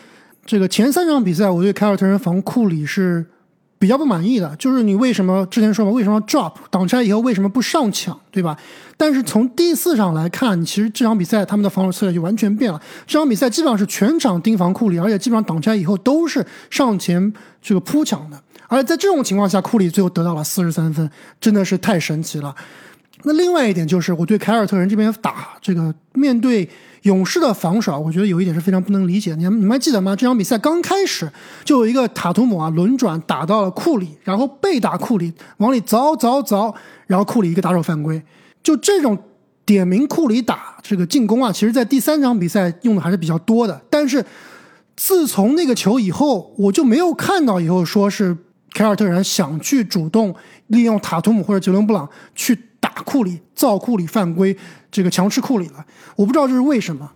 [0.46, 3.26] 这个前三场比赛，我对凯尔特人防库里是。
[3.78, 5.90] 比较不满意的就是你为什么之前说嘛？
[5.90, 8.56] 为什么 drop 挡拆以后为什么不上抢，对吧？
[8.96, 12.80] 但是从第四场来看，其实这场比赛他们的防守策略就完全变了。
[13.06, 18.40] 这场比赛基本上是全场盯防库里，而且基本上挡拆以后都是上前这个扑抢的。
[18.68, 22.54] 而在这种情况下，库里最后得到了四十三分，真的是太神奇了。
[23.24, 26.68] 那另外一点就是，我对凯尔特人这边打这个面对。
[27.06, 29.32] 勇士的防守，我觉得有一点是非常不能理解。
[29.36, 30.16] 你们你们还记得吗？
[30.16, 31.30] 这场比赛刚开始
[31.64, 36.74] 就有一个塔图姆啊，轮转打到了库里，然后被打库里往里凿凿凿，
[37.06, 38.20] 然后库里一个打手犯规。
[38.60, 39.16] 就这种
[39.64, 43.80] 点名库里打这个进攻啊，其实在第三场比赛用的还是比较多的。
[43.88, 44.24] 但是
[44.96, 48.36] 自从那个球以后，我就没有看到以后说是
[48.74, 50.34] 凯尔特人想去主动
[50.66, 54.56] 利用塔图姆或者杰伦布朗去打库里、造库里犯规，
[54.96, 55.84] 这个强吃库里了。
[56.16, 57.12] 我不知道这是为什么。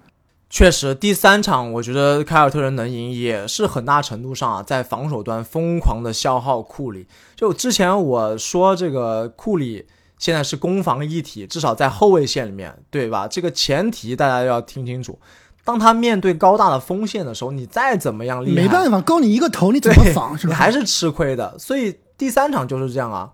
[0.50, 7.06] 确实，第三场我觉得凯尔特人能赢，也是很大程度上啊，在防守端疯狂的消耗库里。
[7.36, 9.86] 就之前我说这个库里
[10.18, 13.28] 现在是攻防一体，至少在后卫线里面，对吧？
[13.28, 15.18] 这个前提大家要听清楚。
[15.64, 20.36] 当他面对高大的锋线的时候，你再怎么样厉害，没办法，高你一个头，你怎么防？
[20.36, 20.52] 是吧？
[20.52, 21.56] 你还是吃亏的。
[21.58, 23.30] 所以第三场就是这样啊，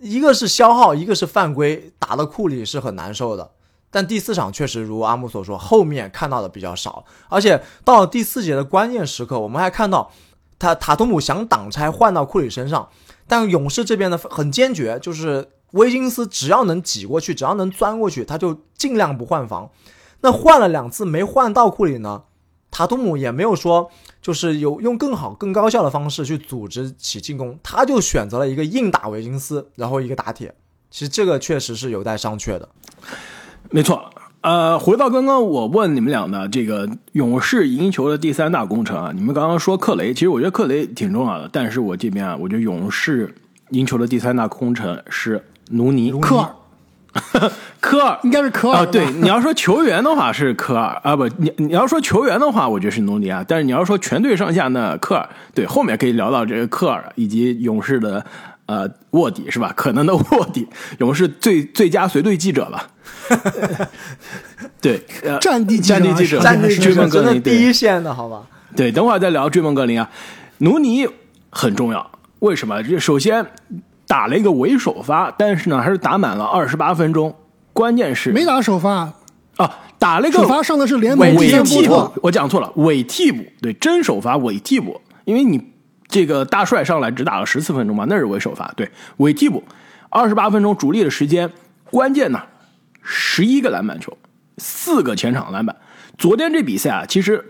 [0.00, 3.52] 一个是消耗，一个是犯规，打的库里是很难受的。
[3.90, 10.10] 但第四场确实如阿木所说，后面看到的比较少，而且到了第四节的关键时刻，我们还看到
[10.58, 12.88] 他塔图姆想挡拆换到库里身上，
[13.26, 19.70] 但勇士这边呢很坚决，就是威金斯只要能挤过去，只要能钻过去，他就尽量不换防。
[20.20, 22.24] 那换了两次没换到库里呢，
[22.70, 30.54] 塔图姆也没有说就是有用更好更高效的方式去组织起进攻，他就选择了一个硬打维金斯，然后一个打铁。
[30.90, 32.68] 其实这个确实是有待商榷的。
[33.70, 43.34] 没错，呃，回到刚刚我问你们俩的这个勇士赢球的第三大功臣啊，你们刚刚说克雷，其实我觉得克雷挺重要的，但是我这边啊，我觉得勇士
[43.70, 58.24] 赢球的第三大功臣是努尼科尔，科尔 应该是科尔啊，对，你要说球员的话是科尔啊，不，你你要说球员的话，我觉得是努尼啊，但是你要说全队上下呢，科尔，对，后面可以聊到这个科尔以及勇士的。
[58.68, 59.72] 呃，卧底是吧？
[59.74, 62.86] 可能的卧底，勇士最最佳随队记者吧。
[64.80, 65.02] 对，
[65.40, 68.42] 战地战地记者，战地追梦格林第一线的好吧？
[68.76, 70.08] 对，等会儿再聊追梦格林啊。
[70.58, 71.06] 努尼
[71.50, 72.82] 很重要，为什么？
[72.82, 73.44] 这首先
[74.06, 77.34] 打了一个伪首发，但是呢，还是打满了二十八分钟。
[77.72, 79.12] 关键是没打首发
[79.56, 85.72] 啊，打了一个首发上的是联盟伪替补，我讲错了，伪替补，对，真首发伪替补，因为你。
[86.10, 89.62] 这个大帅上来只打了十四分钟嘛，那是伪首发，对，伪替补，
[90.08, 91.52] 二十八分钟主力的时间，
[91.90, 92.40] 关键呢，
[93.10, 94.16] 十一个篮板球，
[94.58, 95.74] 四个前场篮板。
[96.18, 97.42] 昨天这比赛啊，其实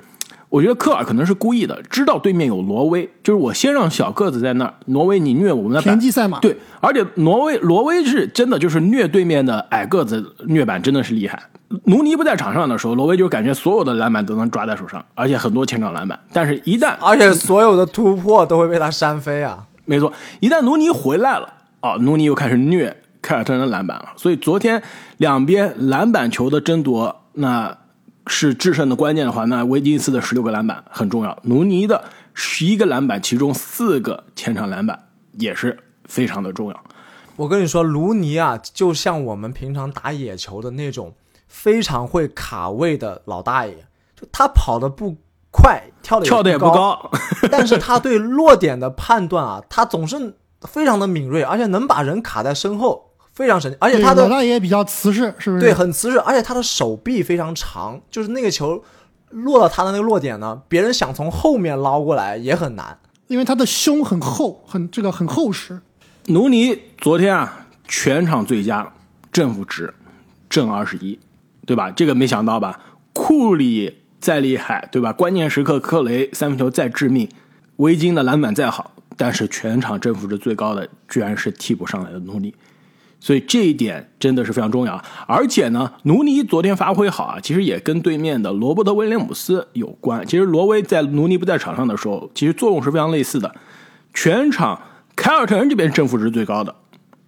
[0.49, 11.43] 我觉得科尔可能是故意的，知道对面有挪威，就是我先让小个子在那儿，挪威你虐我们的田忌赛马，对，而且挪威挪威是真的就是虐对面的矮个子，虐板真的是厉害。
[11.85, 16.19] 努尼不在场上的时候，挪威就感觉所有的篮板都能抓在手上，而且很多前场篮板。
[16.33, 19.67] 但是，一旦而且所有的突破都会被他扇飞啊！
[19.85, 24.13] 没错，一旦努尼回来了，啊，努尼又开始虐凯尔特人的篮板了。
[24.17, 24.83] 所以昨天
[25.17, 27.79] 两边篮板球的争夺，那
[28.27, 32.05] 是制胜的关键的话，那维金斯的十六个篮板很重要，努尼的
[32.35, 36.85] 十一个篮板，其中四个前场篮板也是非常的重要。
[37.37, 41.15] 我跟你说，卢尼啊，就像我们平常打野球的那种。
[41.51, 43.75] 非常会卡位的老大爷，
[44.15, 45.17] 就他跑的不
[45.51, 47.11] 快，跳的跳的也不高，
[47.51, 53.08] 但是他对落点的判断啊，他总是非常的敏锐，而且能把人卡在身后，
[53.39, 53.77] 非常神奇。
[53.81, 55.61] 而且他的老大爷比较瓷实，是不是？
[55.61, 58.83] 对，很瓷实，而且他的手臂非常长，就是那个球
[59.31, 62.99] 落到他的那个落点呢，别人想从后面捞过来也很难，
[63.29, 65.81] 因为他的胸很厚，很这个很厚实。
[66.27, 68.93] 努尼昨天啊，全场最佳
[69.33, 69.95] 正负值
[70.51, 71.19] 正二十一。
[71.67, 71.91] 对吧？
[71.91, 72.81] 这个没想到吧？
[73.13, 75.13] 库里再厉害，对吧？
[75.13, 77.29] 关键时刻克雷三分球再致命，
[77.77, 82.55] 维京的篮板再好，但是全场正负值最高的居然是替补上来的努尼，
[83.21, 85.03] 所以这一点真的是非常重要。
[85.27, 90.27] 而且呢，努尼昨天发挥好啊，其实也跟对面的罗伯特威廉姆斯有关。
[90.27, 93.55] 其实罗威在努尼不在场上的时候，其实作用是非常类似的。
[94.15, 94.81] 全场
[95.15, 96.75] 凯尔特人这边正负值最高的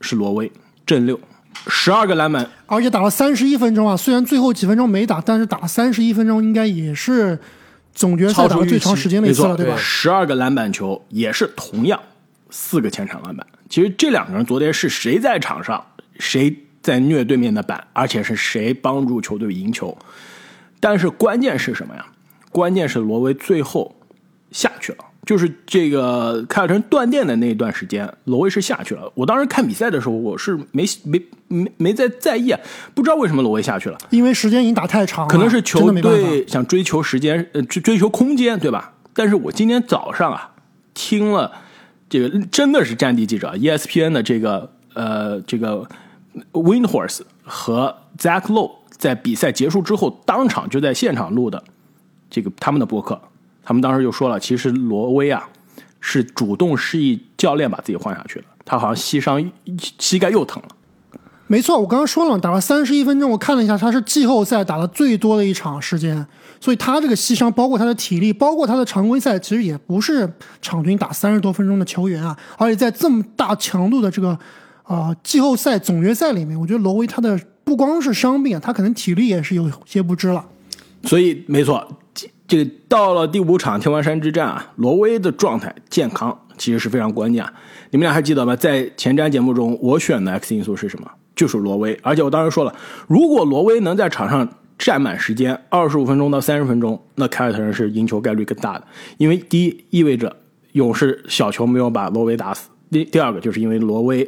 [0.00, 0.50] 是罗威，
[0.86, 1.18] 正六。
[1.66, 3.94] 十二个篮板，而且打了三十一分钟啊！
[3.96, 7.38] 虽然最后几分钟没打，但是打了三十一分钟，应该也是
[7.92, 9.76] 总决赛打的最长时间的一次了，对吧？
[9.76, 12.00] 十二个篮板球也是同样
[12.50, 13.46] 四个前场篮板。
[13.68, 15.84] 其实这两个人昨天是谁在场上，
[16.18, 19.96] 谁在虐对面的板，而且是谁帮助球队赢球。
[20.80, 22.06] 但是关键是什么呀？
[22.50, 23.94] 关键是罗威最后
[24.50, 25.04] 下去了。
[25.26, 29.12] 就是这个凯尔特人断电的那一段时间，罗威是下去了。
[29.14, 32.52] 我当时看比赛的时候，我是没没没没在在意，
[32.94, 33.98] 不知道为什么罗威下去了。
[34.08, 38.94] 因为时间已经打太长了，可能是球队想追求时间，呃，追追求空间，对吧？
[39.12, 40.52] 但是我今天早上啊，
[40.94, 41.52] 听了
[42.10, 45.88] 这个真的是战地记者 ESPN 的这个呃这个
[46.52, 51.62] Windhorse 和 Zach Lowe 在比赛结束之后当场就在现场录的
[52.28, 53.18] 这个他们的博客。
[53.62, 55.48] 他们当时就说了，其实罗威啊
[56.00, 59.52] 是主动示意教练把自己换下去了，他好像膝伤，
[59.98, 60.68] 膝盖又疼了。
[61.46, 66.26] 没错，我刚刚说了，打了三十一分钟，我看了一下，他是季后赛打的最多的一场时间，
[66.60, 74.38] 所以他这个膝伤，包括他的体力，包括他的常规赛，其实也不是场均打三十多分钟的球员啊，而且在这么大强度的这个
[74.82, 80.44] 啊、季后赛、总决赛里面，我觉得罗威他的不光是伤病啊，他可能体力也是有些不支了。
[81.04, 87.42] 所以没错，这这个到了第五场天王山之战啊，罗威的状态健康其实是非常关键。
[87.90, 88.54] 你们俩还记得吗？
[88.54, 91.10] 在前瞻节目中，我选的 X 因素是什么？
[91.34, 91.98] 就是罗威。
[92.02, 92.74] 而且我当时说了，
[93.06, 94.46] 如果罗威能在场上
[94.80, 98.84] 占满时间，二十五分钟到三十分钟，那凯尔特人是赢球概率更大的。
[99.18, 100.34] 因为第一意味着
[100.72, 104.26] 勇士小球没有把罗威打死，第第二个就是因为罗威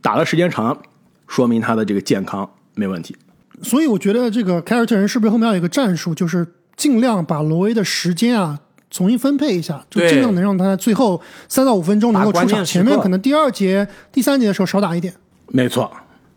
[0.00, 0.78] 打的时间长，
[1.26, 3.16] 说明他的这个健康没问题。
[3.60, 15.12] 所以我觉得这个凯尔特人是不是后面要有一个战术，就是尽量把罗威的时间啊重新分配一下，就尽量能让他最后三到五分钟能够出场，前面可能第二节、第三节的时候少打一点。
[15.48, 15.90] 没错，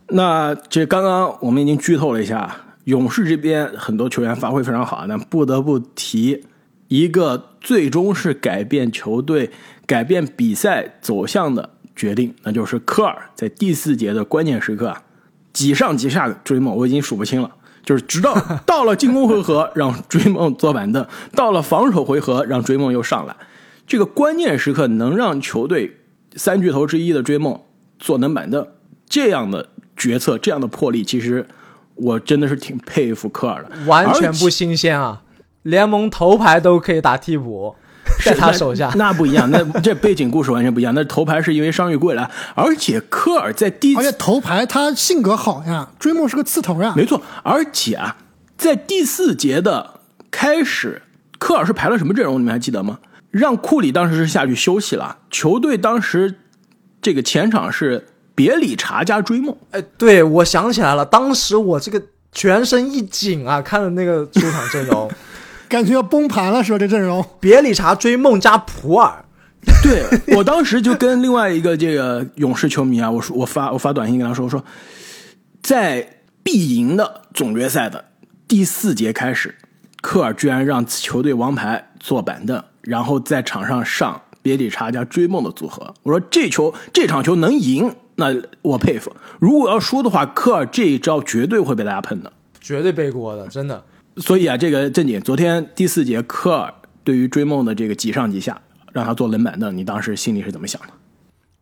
[0.07, 2.55] 那这刚刚我们已经剧透了一下，
[2.91, 6.43] 勇士这边很多球员发挥非常好，但不得不提
[6.89, 9.49] 一个最终是改变球队、
[9.85, 15.03] 改变比赛走向的决定，那就是科尔在第四节的关键时刻啊，
[15.53, 17.49] 几上几下的追梦，我已经数不清了。
[17.85, 18.35] 就是直到
[18.67, 23.35] 到了进攻回合让追梦坐板凳，到了防守回合让追梦又上来，
[23.87, 25.97] 这个关键时刻能让球队
[26.35, 27.59] 三巨头之一的追梦
[27.97, 28.67] 坐冷板凳，
[29.07, 31.47] 这样的决策，这样的魄力，其实
[31.95, 35.21] 我真的是挺佩服科尔的，完全不新鲜啊！
[35.63, 37.75] 联盟头牌都可以打替补，
[38.25, 38.91] 在他手下。
[38.95, 40.93] 那不一样，那 这背景故事完全不一样。
[40.95, 46.93] 那头牌是因为伤愈归来，而且科尔在第而且头牌他性格好呀，追梦是个刺头呀。
[46.95, 48.17] 没错，而且啊，
[48.57, 49.99] 在第四节的
[50.31, 51.03] 开始，
[51.37, 52.39] 科尔是排了什么阵容？
[52.39, 52.99] 你们还记得吗？
[53.29, 56.35] 让库里当时是下去休息了，球队当时
[57.01, 59.55] 这个前场是别理查加追梦。
[59.71, 65.09] 哎，对，我想起来了，当时我这个全身一紧啊，看了那个出场阵容，
[65.67, 66.77] 感觉要崩盘了，是吧？
[66.77, 69.25] 这阵容，别理查追梦加普尔，
[69.83, 74.63] 对我当时就跟另外一个这个勇士球迷啊，我说我发我发短信跟他说，我说
[75.61, 78.05] 在必赢的总决赛的
[78.47, 79.55] 第四节开始，
[80.01, 85.93] 科尔居然让球队王牌坐板凳，然后在场上上别理查加追梦的组合。
[86.03, 92.31] 我说这球这场球能赢，那我佩服；如果要输的话，科尔这一招绝对会被大家喷的。
[92.61, 93.83] 绝对背锅的，真的。
[94.17, 96.71] 所以啊，这个正经，昨天第四节科尔
[97.03, 98.61] 对于追梦的这个几上几下，
[98.93, 100.89] 让他坐冷板凳，你当时心里是怎么想的？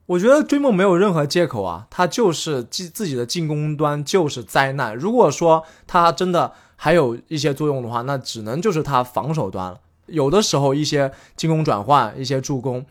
[0.07, 4.95] 我觉得追梦没有任何借口啊，他就是自自己的进攻端就是灾难。
[4.95, 9.79] 如果说他真的还有一些作用的话，那只能就是他防守端了。
[10.07, 12.83] 有的时候一些进攻转换、一些助攻，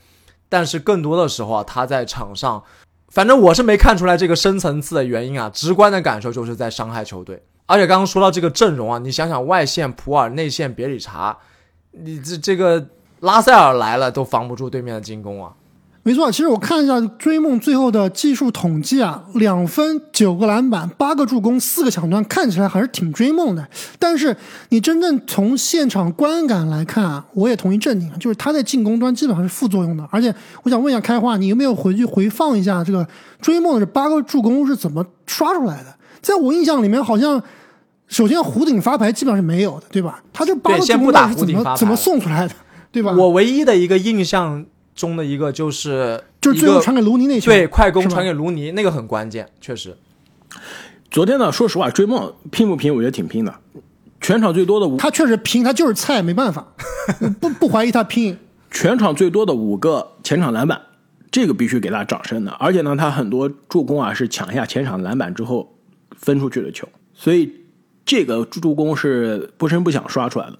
[0.48, 2.62] 但是更多的时候啊，他在场上，
[3.08, 7.42] 反正我是没看出来这个深层次的原因啊，直观的感受就是在伤害球队。
[7.66, 11.36] 而且刚刚说到这个阵容啊，你想想外线普尔，内线别里查，
[11.92, 12.88] 你这这个
[13.20, 15.52] 拉塞尔来了都防不住对面的进攻啊。
[16.08, 16.32] 没错。
[16.32, 23.68] 其实我看一下追梦最后的技术统计啊，两分、九个篮板、八个助攻、四个抢断，看起来还是挺追梦的。
[23.98, 24.34] 但是
[24.70, 30.08] 你真正从现场观感来看啊，我也同意正经，就是他在进攻端基本上是副作用的。
[30.10, 33.06] 而且我想问一下开化，你有没有回去回放一下这个
[33.42, 35.94] 追梦的这八个助攻是怎么刷出来的？
[36.22, 37.42] 在我印象里面，好像
[38.06, 40.22] 首先弧顶发牌基本上是没有的，对吧？
[40.32, 42.54] 他这八个助攻是怎么怎么送出来的，
[42.90, 43.12] 对吧？
[43.12, 44.64] 我唯一的一个印象
[44.98, 49.96] 中的一个就是就是最后传给卢尼那球，对快攻传给卢尼，那个很关键，确实。
[51.08, 53.54] 昨天呢，说实话，追梦拼不拼，我觉得挺拼的。
[54.20, 56.66] 全场最多的五，他确实拼，他就是菜，没办法，
[57.40, 58.36] 不不怀疑他拼。
[58.72, 60.82] 全场最多的五个前场篮板，
[61.30, 62.50] 这个必须给他掌声的。
[62.58, 65.76] 而且呢，他很多助攻啊是抢下前场篮板之后
[66.16, 67.52] 分出去的球，所以
[68.04, 70.58] 这个助攻是不声不响刷出来的。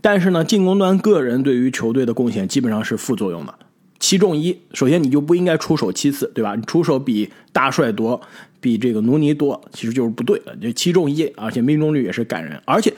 [0.00, 3.54] 但是呢，进攻端个人对于球队的贡献基本上是副作用的。
[4.00, 6.54] 七中一，首先你就不应该出手七次，对吧？
[6.54, 8.20] 你出手比大帅多，
[8.60, 10.56] 比这个努尼多，其实就是不对的。
[10.60, 12.60] 这七中一，而且命中率也是感人。
[12.64, 12.94] 而且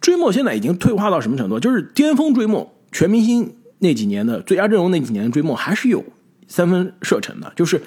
[0.00, 1.58] 追梦现在已经退化到什么程度？
[1.58, 6.04] 就是巅峰追梦全明星那几年的最佳阵容那几年的追梦还是有
[6.46, 7.82] 三分射程的，就是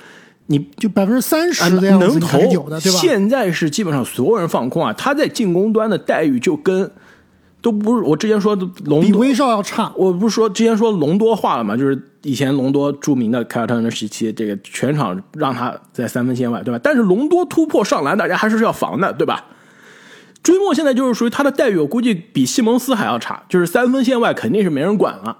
[0.47, 2.99] 你就百分之三啊十的样子能投有的，对吧？
[2.99, 6.91] 现在是基本上所有人放空啊，他在进攻端的待遇就跟
[7.61, 9.91] 都不是我之前说的隆多比威少要差。
[9.95, 16.79] 我不是说之前说隆多化了嘛，就是以前隆多著名的凯尔特人的时期，这个全场让他在三分线外，对吧？
[16.83, 19.45] 但是隆多突破上篮，大家还是要防的，对吧？
[20.41, 25.37] 追梦现在就是属于他的待遇，我估计比西蒙斯还要差，就是三分线外肯定是没人管了，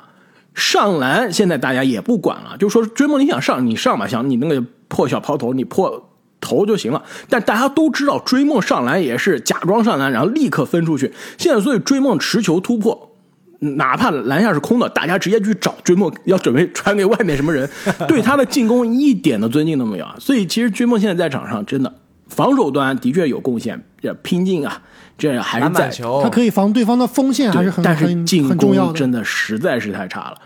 [0.53, 6.08] 上篮现在大家也不管了，就说追梦你想上你上吧，想你那个破小抛投你破
[6.41, 11.13] 投就行了，但大家都知道追梦上篮也是假装上篮，然后立刻分出去。
[11.37, 13.11] 现在所以追梦持球突破
[13.59, 17.69] 哪怕篮下是空的，大家直接去找追梦，要准备传给 外面什么人，
[18.07, 20.15] 对他的进攻一点的尊敬都没有啊。
[20.17, 21.93] 所以其实追梦现在在场上真的
[22.27, 24.81] 防守端的确有贡献，要拼劲啊，
[25.17, 28.87] 这还是在篮板球，他可以防对方的锋线，还是很但是很进很重要的。
[28.87, 30.37] 攻真的实在是太差了。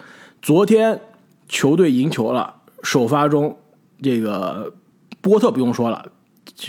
[0.42, 1.00] 昨天
[1.48, 3.56] 球队赢球了，首发中
[4.02, 4.74] 这个
[5.24, 6.06] 波特不用说了，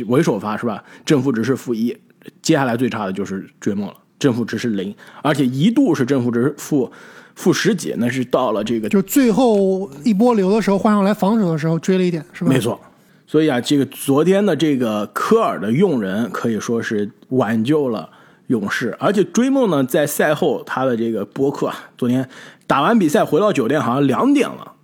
[0.06, 0.82] 为首发是吧？
[1.04, 1.94] 正负值是负一，
[2.40, 6.90] 接下来最差的就是追梦了，正负值是零，而且一度是正负值负
[7.34, 12.50] 负十几，那是到了这个就最后一波流的时候换上来防守的时候追了一点，是吧？
[12.50, 12.60] 没。
[12.60, 12.80] 错。
[13.26, 18.08] 所以啊，这个昨天的这个科尔的用人可以说是挽救了
[18.46, 22.28] 勇士，而且追梦呢，在赛后他的这个播客啊，昨天
[22.66, 24.74] 打完比赛回到酒店好像两点了，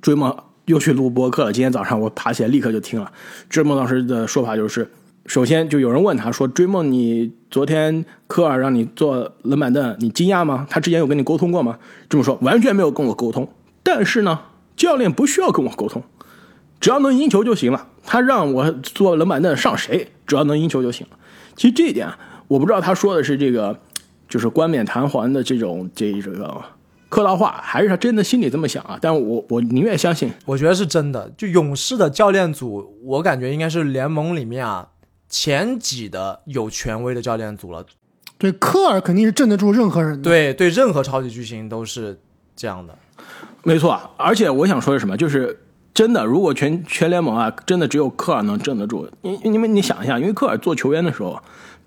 [0.00, 0.34] 追梦
[0.68, 1.52] 又去录播客了。
[1.52, 3.10] 今天早上我爬起来立刻就听了，
[3.50, 4.88] 追梦当时的说法就是，
[5.26, 10.66] 首先就有人问他说：“追梦，你昨天科尔让你坐冷板凳，你惊讶吗？
[10.70, 13.48] 他之前有跟你沟通过吗？”这么说完全没有跟我沟通，
[13.82, 14.38] 但是呢，
[14.76, 16.02] 教练不需要跟我沟通。
[16.80, 17.88] 只要能赢球就行了。
[18.04, 21.18] 他让我坐冷板凳上谁，只要能赢球就行了。
[21.56, 23.78] 其实这一点啊，我不知道他说的是这个，
[24.28, 26.62] 就是冠冕堂皇的这种这这个
[27.08, 28.98] 客套话，还是他真的心里这么想啊？
[29.00, 31.32] 但我我宁愿相信，我觉得是真的。
[31.36, 34.88] 就勇士的教练组，我感觉应该是联盟里面啊
[35.28, 37.84] 前几的有权威的教练组了。
[38.36, 42.18] 对，科尔肯定是镇得住任何人的。，对对，任何超级巨星都是
[42.54, 42.94] 这样的。
[43.64, 43.98] 没错。
[44.16, 45.58] 而且我想说的是什么，就是
[45.94, 49.08] 真的，如果全全联盟啊，真的只有科尔能镇得住。
[49.22, 51.40] 因因为你想一下，因为科尔做球员的时候。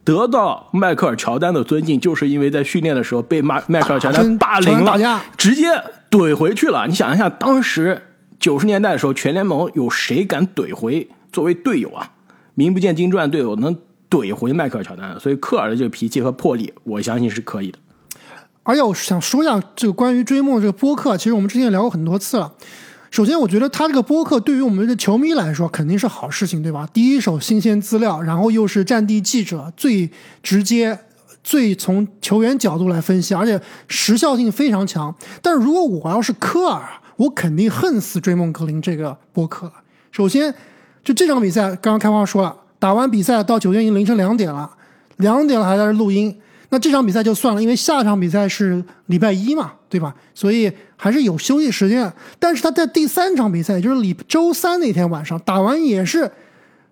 [0.04, 5.68] 得到迈克尔乔丹的尊敬，就是因为在训练的时候被迈迈克尔乔丹跟霸凌了，直接
[6.10, 6.88] 怼回去了。
[6.88, 8.02] 你想一下，当时
[8.40, 12.12] 九十年代的时候，全联盟有谁敢怼回作为队友啊？
[12.56, 13.78] 名不见经传队友能
[14.10, 17.78] 怼回迈克尔乔丹，所以科尔的这个脾气和魄力，我相信是可以的。
[18.64, 22.52] 而且我想说一下这个关于追梦这个播客，其实我们之前也聊过很多次了。
[23.12, 26.88] 首先，我觉得他这个播客对于我们的球迷来说肯定是好事情，对吧？
[26.94, 30.10] 第一手新鲜资料，然后又是战地记者，最
[30.42, 30.98] 直接、
[31.44, 33.60] 最从球员角度来分析，而且
[33.90, 35.14] 时效性非常强。
[35.42, 36.88] 但是如果我要是科尔，
[37.18, 39.74] 我肯定恨死追梦格林这个播客了。
[40.14, 40.56] 首先，
[41.04, 44.72] 就这场比赛，刚刚开花说了，打完比赛到酒店已经凌晨两点了，
[45.18, 46.34] 两点了还在这录音。
[46.72, 50.16] 那这场比赛就算了，因为下场比赛是礼拜一嘛，对吧？
[50.34, 52.12] 所以还是有休息时间。
[52.40, 56.32] 但是他在第三场比赛，就是礼周三那天晚上打完，也是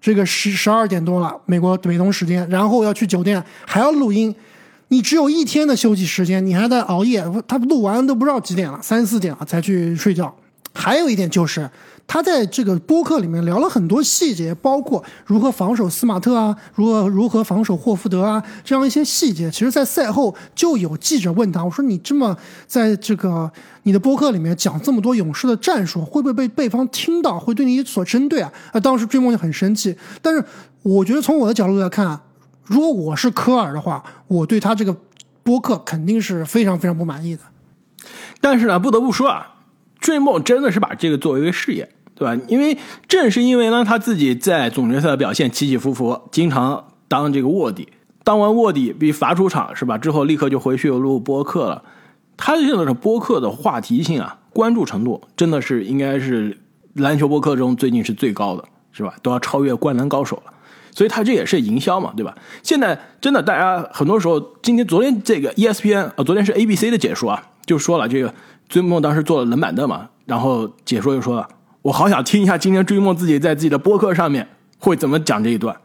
[0.02, 4.36] 这个十十二点多了，美国美东时间，然后要去酒店还要录音。
[4.90, 10.36] 你只有一天的休息时间，你还在熬夜，他录完都不知道几点了，三四点了才去睡觉。
[10.74, 11.70] 还有一点就是，
[12.10, 19.52] 他在这个播客里面聊了很多细节，包括如何防守斯马特啊，如何如何防守霍福德啊，这样一些细节。
[19.52, 22.36] 其实，在赛后就有记者问他，我说你这么
[22.66, 23.50] 在这个
[23.84, 28.52] 你的播客里面讲这么多勇士的战术，会不会被对方听到，会对你所针对啊？
[28.74, 29.96] 啊当时追梦就很生气。
[30.20, 30.44] 但是
[30.82, 32.24] 我觉得从我的角度来看啊，
[32.64, 34.98] 如果我是科尔的话，我对他这个
[35.44, 37.44] 播客肯定是非常非常不满意的。
[38.42, 39.54] 但是呢，不得不说啊，
[40.00, 41.88] 追梦真的是把这个作为一个事业，
[42.20, 42.44] 对吧？
[42.48, 47.88] 因为正是因为呢，他自己在总决赛的表现起起伏伏，经常当这个卧底，
[48.24, 49.98] 当完卧底被罚出场是吧？
[49.98, 51.82] 之后立刻就回去录播客了。
[52.36, 56.58] 他现在的播客的话题性啊，关注程度真的是应该是
[56.94, 59.16] 篮球播客中最近是最高的，是吧？
[59.22, 60.54] 都要超越《灌篮高手》了。
[60.92, 62.36] 所以他这也是营销嘛，对吧？
[62.64, 68.34] 现在真的大家很多时候，今天昨天这个 ESPN 啊、呃，昨天是 ABC 的解说啊，就说了这个
[68.68, 71.48] 追梦当时坐了冷板凳嘛，然后解说就说了，
[71.84, 75.76] 我好想听一下今天追梦自己在自己的播客上面会怎么讲这一段。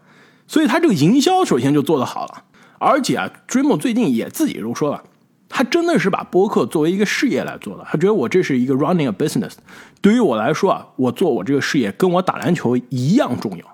[0.47, 2.43] 所以他这个营销首先就做得好了，
[2.77, 5.01] 而且啊，追梦最近也自己都说了，
[5.49, 9.53] 他真的是把播客作为一个事业来做的，他觉得我这是一个 running a business，
[10.01, 13.65] 对于我来说啊，我做我这个事业跟我打篮球一样重要。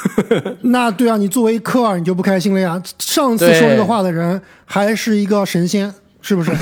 [0.60, 2.82] 那对啊，你作为科尔，你就不开心了呀？
[2.98, 5.90] 上次说这个话的人还是一个神仙，
[6.20, 6.52] 是不是？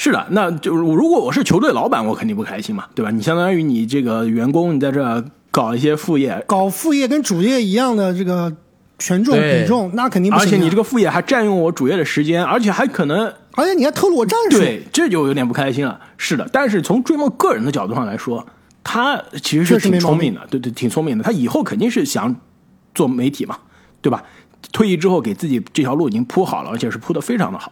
[0.00, 3.10] 是的，那就是如果我是球队老板，我肯定不开心嘛，对吧？
[3.10, 8.50] 你相当于你这个员工，你在这搞一些副业，搞副业跟主业一样的这个
[8.98, 10.48] 权重比重，那肯定不行、啊。
[10.48, 13.26] 而且你这个副业还占用我主业的时间，而且还可能，
[13.56, 16.00] 而且你还偷了我战术，对，这就有点不开心了。
[16.16, 18.46] 是的，但是从追梦个人的角度上来说。
[18.90, 21.22] 他其实是挺聪明的，对对，挺聪明的。
[21.22, 22.34] 他以后肯定是想
[22.94, 23.58] 做媒体嘛，
[24.00, 24.22] 对吧？
[24.72, 27.70] 退役之后给自己这条路已经铺好了，而且是铺的非常的好。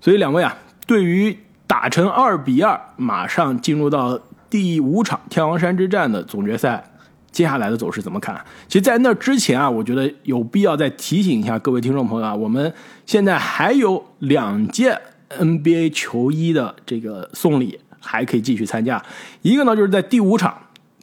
[0.00, 0.56] 所以两位啊，
[0.86, 1.36] 对于
[1.66, 4.18] 打成二比二，马上进入到
[4.50, 6.84] 第五场天王山之战的总决赛，
[7.32, 8.38] 接下来的走势怎么看？
[8.68, 12.72] 其实，在那之前啊，我觉得有必要再提醒一下各位听众朋友啊，我们
[13.06, 15.00] 现在还有两件
[15.30, 19.02] NBA 球衣的这个送礼还可以继续参加。
[19.42, 20.56] 一个呢，就是在第五场，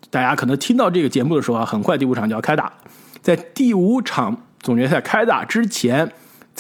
[0.09, 2.71] 大家可能听到这个节目的时候啊，很快第五场就要开打，
[3.21, 6.09] 在第五场总决赛开打之前，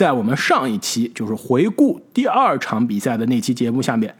[0.01, 4.15] 在我们上一期就是回顾第二场比赛的那期节目下面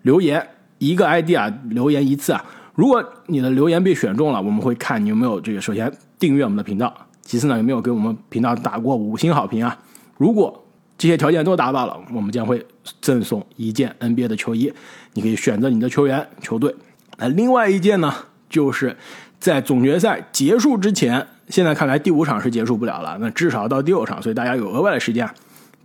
[0.00, 2.42] 留言一个 ID 啊，留言一次啊。
[2.74, 9.78] 如果你的留言被选中了，我们会看你有没有这个首先订阅我们的频道，其次呢有没有给我们频道打过五星好评啊？
[10.16, 10.64] 如果
[10.96, 12.66] 这些条件都达到了，我们将会
[13.02, 14.72] 赠送一件 NBA 的球衣，
[15.12, 16.74] 你可以选择你的球员、球队。
[17.18, 18.10] 那另外一件呢，
[18.48, 18.96] 就是
[19.38, 25.34] 在总决赛结束之前，现在看来第五场是结束不了了，那至少到第六场，所以大家有额外的时间啊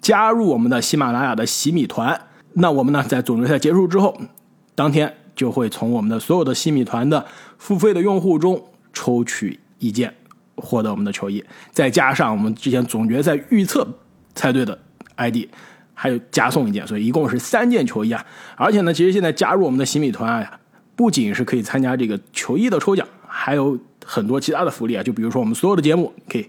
[0.02, 2.20] 加入我们的喜马拉雅的洗米团。
[2.54, 4.20] 那我们呢，在总决赛结束之后，
[4.76, 5.16] 当天。
[5.34, 7.26] 就会从我们的所有的洗米团的
[7.58, 10.14] 付费的用户中抽取一件，
[10.56, 13.88] 获得我们的球衣，再加上我们之前总决赛预测
[14.36, 14.78] 猜对的
[15.16, 15.48] ID，
[15.94, 18.24] 还有加送一件，所以一共是三件球衣啊！
[18.58, 20.60] 而且呢，其实现在加入我们的洗米团啊，
[20.98, 25.02] 不仅是可以参加这个球衣的抽奖，还有很多其他的福利啊！
[25.02, 26.46] 就比如说我们所有的节目可以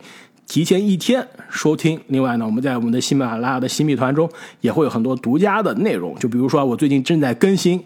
[0.48, 4.28] 提前一天收听，另外呢，我们在我们的喜马拉雅的新米团中
[4.60, 7.82] 也会有很多独家的内容，就比如说我最近正在更新。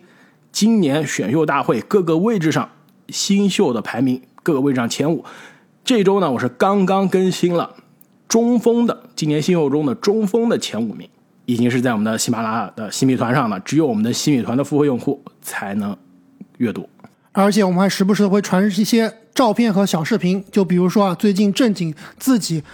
[0.50, 2.66] 今年选秀大会各个位置上
[3.10, 5.22] 新秀的排名，各个位置上前五。
[5.84, 7.74] 这周呢，我是刚刚更新了
[8.26, 11.06] 中锋的今年新秀中的中锋的前五名，
[11.44, 13.60] 已经是在我们的喜马拉雅的新米团上了。
[13.60, 15.94] 只有我们的新米团的付费用户才能
[16.56, 16.88] 阅读。
[17.44, 22.64] 而且我们还时不时的会传一些照片和小视频，就比如说啊，最近正经自己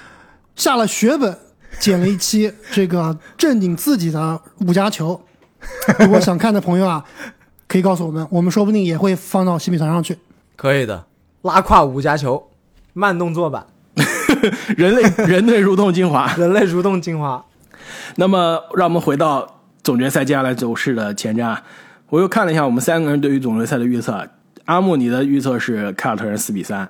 [0.54, 1.36] 下了血本
[1.78, 5.20] 剪了一期这个正经自己的五加球。
[5.98, 7.04] 如果想看的朋友啊。
[7.68, 10.18] 可以告诉我们，我们说不定也会放到新米团上去。
[10.56, 11.06] 可以的，
[11.40, 12.50] 拉胯五加球，
[12.92, 13.66] 慢动作版，
[14.76, 17.42] 人类人类蠕动精华， 人类蠕动精华。
[18.16, 21.56] 那么，让我们回到总决赛接下来走势的前瞻。
[22.10, 24.28] 我又看了一下我们三个人对于总决赛的预测。
[24.64, 26.88] 阿木，你的预测是凯尔特人四比三。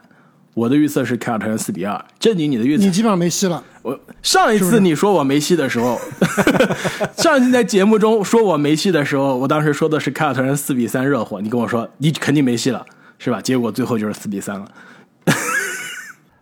[0.54, 2.84] 我的预测是凯尔特人四比二，正经你的预测？
[2.84, 3.64] 你基本上没戏了。
[3.80, 5.98] 我上一次你说我没戏的时候，
[7.16, 12.84] 上一次在节目中说我没戏的时候，我当时说的是凯尔特人四比三热火，你跟我说你肯定没戏了，
[13.18, 13.40] 是吧？
[13.40, 14.66] 结果最后就是四比三了。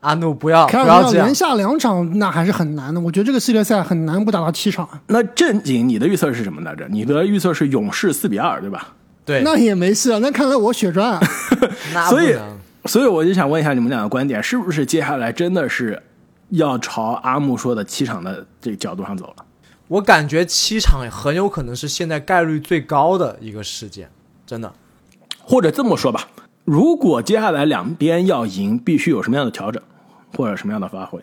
[0.01, 4.89] 阿怒不要，凯尔特人连下两场那还是很难的，我觉得这个系列赛很难不打到七场。
[5.07, 6.89] 那正经你的预测是什么来着？
[6.91, 8.89] 你的预测是勇士四比二，对吧？
[9.25, 10.19] 对，那也没事啊。
[10.21, 11.21] 那看来我血赚啊。
[12.11, 12.37] 所以。
[12.87, 16.03] 所以我就想问一下你们两个观点，是不是接下来真的是
[16.49, 19.45] 要朝阿木说的七场的这个角度上走了？
[19.87, 24.09] 我感觉七场很有可能是现在概率最高的一个事件，
[24.47, 24.73] 真的。
[25.43, 26.27] 或者这么说吧，
[26.65, 29.81] 如果接下来两边要赢，必须有什么样的调整，
[30.35, 31.21] 或者什么样的发挥？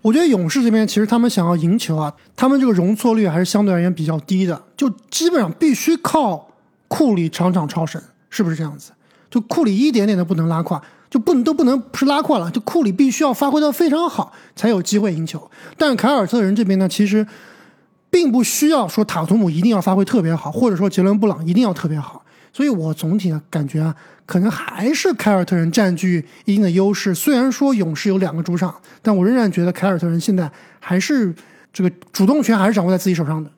[0.00, 6.51] 我觉得勇士这边其实他们想要赢球啊，他们这个容错率还是相对而言比较低的，就基本上必须靠
[6.92, 8.92] 库里场场超神，是不是这样子？
[9.30, 10.78] 就库里一点点都不能拉胯，
[11.08, 15.50] 就不能都不能不是拉胯了，就库里必须要发挥的非常好，才有机会赢球。
[15.78, 17.26] 但凯尔特人这边呢，其实
[18.10, 22.22] 并不需要说塔图姆一定要发挥特别好，或者说杰伦布朗一定要特别好。
[22.52, 27.14] 所以我总体的感觉啊，可能还是凯尔特人占据一定的优势。
[27.14, 31.34] 虽然说勇士有两个主场，但我仍然觉得凯尔特人现在还是
[31.72, 33.50] 这个主动权还是掌握在自己手上的。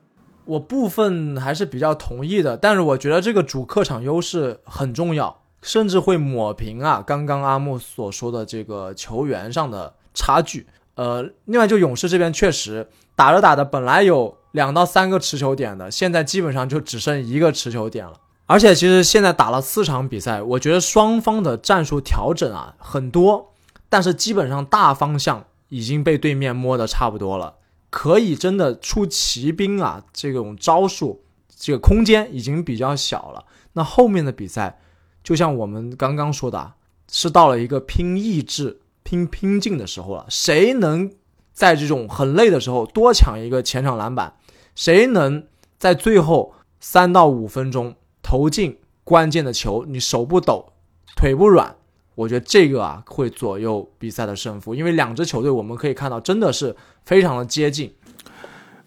[0.47, 5.41] 我部分还是比较同意的，但是我觉得这个主客场优势很重要。
[5.63, 10.67] 甚至会抹平啊，刚刚阿木所说的这个球员上的差距。
[10.95, 12.87] 呃，另外就勇士这边确实
[13.17, 18.13] 打着打着，本来有两到三个持球点的，现在基本上就只剩一个持球点了。
[18.45, 23.55] 而且其实现在打了四场比赛，我觉得双方的战术调整啊很多，
[23.89, 27.55] 但是基本上大方向已经被对面摸得差不多了，
[27.95, 31.23] 可以真的出奇兵啊，这种招数，
[31.55, 33.45] 这个空间已经比较小了。
[33.75, 34.81] 那后面的比赛。
[35.23, 36.75] 就像我们刚刚说的，
[37.09, 40.27] 是到了一个拼意志、拼拼劲的时候了。
[40.29, 41.11] 谁能
[41.53, 44.35] 在这种很累的时候多抢一个前场篮板？
[44.75, 45.47] 谁能
[45.79, 49.85] 在最后三到五分钟投进关键的球？
[49.87, 50.73] 你手不抖，
[51.17, 51.77] 腿不软？
[52.15, 57.93] 我觉得这个啊会左右比赛的胜负，因为两支球队我们可以看到真的是非常的接近。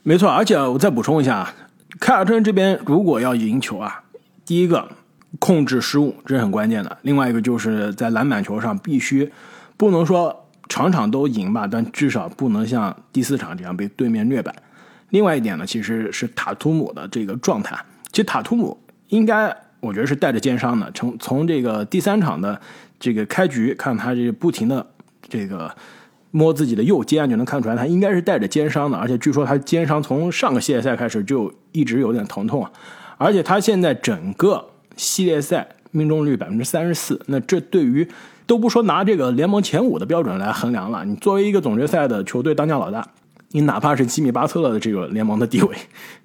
[0.03, 1.55] 没错，而且我再补充一下啊，
[1.99, 4.03] 凯尔特人这边如果要赢球啊，
[4.45, 4.89] 第一个。
[5.39, 6.97] 控制失误这是很关键的。
[7.01, 9.29] 另外一个就是在篮板球上必须
[9.75, 14.55] 不能说场场都赢吧，但至少不能像第四场这样被对面虐板。
[15.09, 17.77] 另外一点呢，其实是塔图姆的这个状态。
[18.11, 20.89] 其实塔图姆应该我觉得是带着肩伤的。
[20.91, 22.59] 从从这个第三场的
[22.99, 24.85] 这个开局看，他这不停的
[25.29, 25.73] 这个
[26.31, 28.97] 摸自己的右肩，就能看出来他应该是带着肩伤的。
[28.97, 32.71] 而且据说他肩伤从上个系列赛开始就一直有点疼痛啊。
[33.17, 34.63] 而且他现在整个
[34.95, 38.07] 系列赛命中率百分之三十四，那这对于
[38.45, 43.07] 都不说拿这个联盟前五的标准来衡量了，你作为一个总决赛的球队当家老大，
[43.51, 45.75] 你哪怕是吉米巴特勒的这个联盟的地位，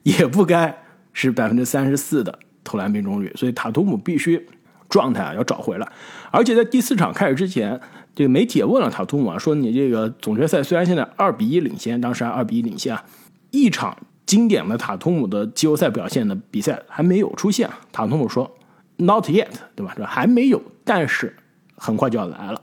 [0.02, 0.76] 也不该
[1.12, 3.32] 是百分之三十四的投篮命中率。
[3.36, 4.46] 所以塔图姆必须
[4.92, 5.88] 状态啊要找回来。
[6.30, 7.80] 而且在第四场开始之前，
[8.14, 13.04] 这个媒体也问了塔图姆啊，说你这个总决赛虽然现在二比一领先，当时还二比一领先啊，
[13.50, 13.96] 一场。
[14.24, 18.50] 经典的塔图姆的季后赛表现的比赛还没有出现，塔图姆说
[18.96, 19.92] ：“Not yet，对吧？
[19.94, 21.36] 这还没有，但是
[21.76, 22.58] 很快就要来了。”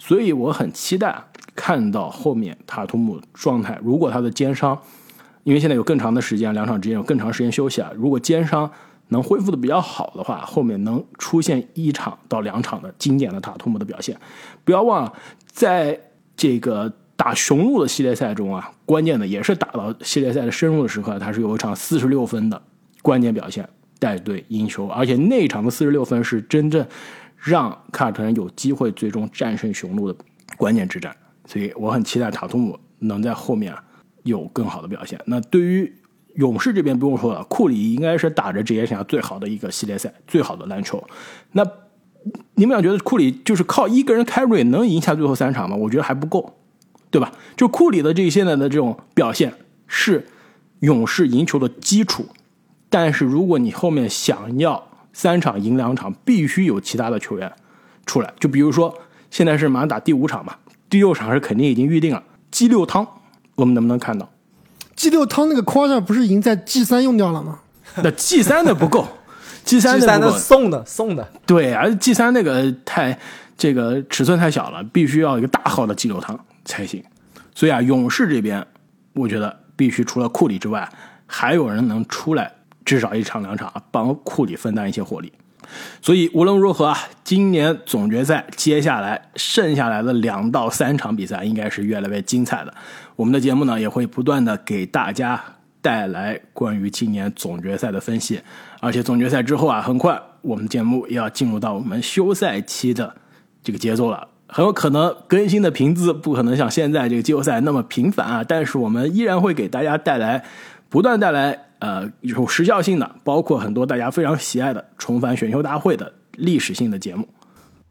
[0.00, 1.22] 所以我很期待
[1.54, 3.78] 看到后面塔图姆状态。
[3.84, 4.76] 如果他的肩伤，
[5.44, 7.92] 因为现在有更长的时间，两场之间有更长时间休息啊。
[7.94, 8.68] 如果肩伤
[9.08, 14.18] 能恢复的比较好的话，后面能出现一场到两场的经典的塔图姆的表现。
[14.64, 15.12] 不要忘了，
[15.46, 16.00] 在
[16.36, 16.92] 这个。
[17.16, 22.60] 打雄鹿的系列赛中啊，关键的也是打到系列赛的深入的时刻，他是有一场四十六分的
[23.02, 23.66] 关键表现，
[24.00, 26.84] 带队赢球，而且那场的四十六分是真正
[27.38, 30.18] 让凯尔特人有机会最终战胜雄鹿的
[30.56, 31.16] 关键之战。
[31.46, 33.72] 所以我很期待塔图姆能在后面
[34.24, 35.18] 有更好的表现。
[35.24, 35.90] 那对于
[36.34, 41.02] 勇士这边不用说了，库里应该是打着职业生涯最好的一个系列赛，最好的篮球。
[41.52, 41.64] 那
[42.54, 45.76] 你们俩觉得库里就是靠一个人 carry 能赢下最后三场吗？
[45.76, 46.54] 我觉得还不够。
[47.10, 47.30] 对吧？
[47.56, 49.54] 就库里的这现在的这种表现
[49.86, 50.26] 是
[50.80, 52.26] 勇士赢球的基础，
[52.90, 57.52] 但是如果你后面想要三场赢两场，必须有其他的球员
[58.04, 58.34] 出来。
[58.40, 58.92] 就比如说
[59.30, 60.56] 现在是马上打第五场嘛，
[60.90, 62.20] 第六场是肯定已经预定了。
[62.50, 63.06] G 六汤，
[63.54, 64.28] 我们能不能看到
[64.96, 67.60] ？G 六汤那个 quarter 不是已经在 G 三用掉了吗？
[67.96, 69.06] 那 G 三的不够，
[69.64, 71.28] G 三的送的送的。
[71.46, 73.18] 对，而 G 三那个太
[73.56, 76.38] 这个尺寸太小了，必须要一个大号的 G 六汤。
[76.64, 77.04] 才行，
[77.54, 78.66] 所以啊，勇士这边，
[79.12, 80.88] 我觉得必须除了库里之外，
[81.26, 82.50] 还有人能出来
[82.86, 85.30] 至少一场两场，帮库里分担一些火力。
[86.00, 92.74] 所以无论如何啊，今年总决赛接下来剩下来的两到三场比赛应该是越来越精彩的。
[93.16, 95.42] 我们的节目呢也会不断的给大家
[95.80, 98.40] 带来关于今年总决赛的分析，
[98.80, 103.14] 而且总决赛之后啊，很快我们节目也要进入到我们休赛期的
[103.62, 104.28] 这个节奏了。
[104.46, 110.44] 很有可能更新的频次不可能像现在这个季后赛那么频繁啊，但是我们依然会给大家带来
[110.88, 117.28] 不断带来呃有时效性的，包括很多大家非常喜爱的重返选秀大会的历史性的节目。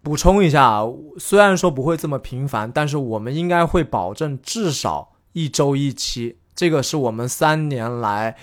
[0.01, 0.82] 补充一下，
[1.17, 8.36] 虽然说不会这么频繁，但是我们应该会保证至少一周一期，这个是我们三年来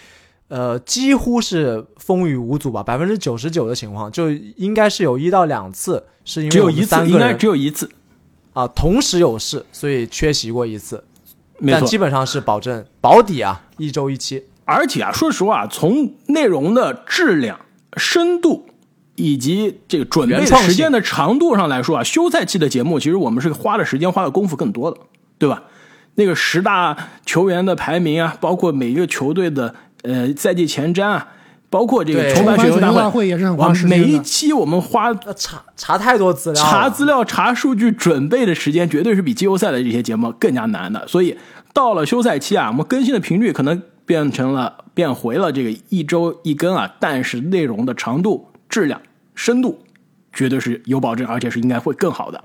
[0.49, 7.91] 呃几乎是风雨无阻吧，百分之九十九的情况就应该是有一到两次是因为只有一次，应该只有一次。
[8.53, 11.05] 啊，同时有事，所以缺席过一次，
[11.65, 14.45] 但基本上是保证保底啊，一周一期。
[14.65, 17.61] 而且啊，说实话，从内容的质量、
[17.97, 18.67] 深度
[19.15, 24.99] 以及这个准备时间的长度上来说啊，休赛期的节目其实我们是花的时间、花的功夫更多的，
[25.39, 25.63] 对吧？
[26.21, 31.29] 那个十大球员的排名啊，包括每一个球队的呃赛季前瞻啊。
[31.73, 41.07] 包括这个重返选秀大会也是很花时间每一期我们花查查太多资料，查资料、查数据、准备的时间，绝对是比季后赛的这些节目更加难的。
[41.07, 41.39] 所以
[41.73, 49.01] 到了休赛期啊，我们更新的频率可能变成了变回了这个一周一更啊，但是内容的长度、质量、
[49.37, 49.79] 深度
[50.33, 52.43] 绝对是有保证，而且是应该会更好的。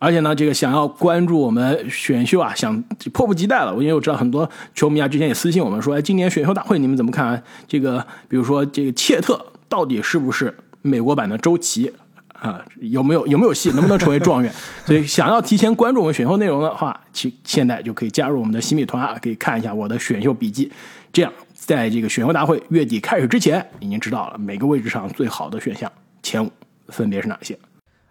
[0.00, 2.80] 而且呢，这个想要关注我们选秀啊，想
[3.12, 3.72] 迫不及待了。
[3.72, 7.26] 因为我知道很多球迷啊，之前也私信我们说，哎，今年选秀大会你们怎么看？
[7.26, 11.92] 啊这个，比如说这个切特到底是不是美国版的周琦
[12.34, 12.64] 啊？
[12.80, 13.70] 有没有有没有戏？
[13.70, 14.52] 能不能成为状元？
[14.86, 20.70] 所以想要提前关注我们选秀内容的话，其现在就可以加入我们的新米团啊，可以看一下我的选秀笔记。
[21.12, 25.90] 这样，在这个选秀大会月底开始之前，已经知道了每个位置上最好的选项
[26.22, 26.48] 前五
[26.86, 27.58] 分别是哪些。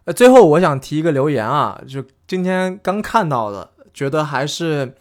[0.08, 4.94] 呃，最后我想提一个留言啊，就今天刚看到的，觉得还是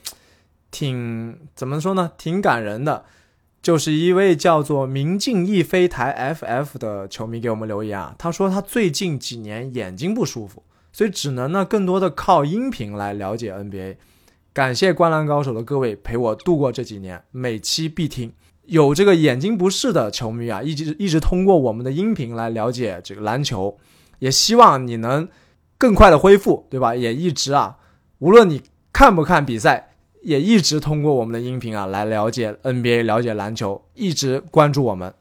[0.73, 3.05] 挺怎么说呢，挺感人的。
[3.63, 13.97] 就是一位叫做“明镜亦非台 FF” 的球迷给我们留言啊，他说他最近几年眼睛不舒服，所以只能呢更多的靠音频来了解 NBA。
[14.53, 18.33] 感谢《灌篮高手》的各位陪我度过这几年，每期必听。
[18.65, 23.79] 有这个眼睛不适的球迷啊，一直一直通过我们的音频来了解这个篮球。
[24.19, 25.29] 也希望你能
[25.79, 26.95] 更快的恢复，对吧？
[26.95, 27.77] 也一直啊，
[28.19, 28.63] 无论你
[28.93, 29.91] 看不看比赛，
[30.23, 35.13] 也一直通过我们的音频啊来了解 NBA，了解篮球，一直关注我们。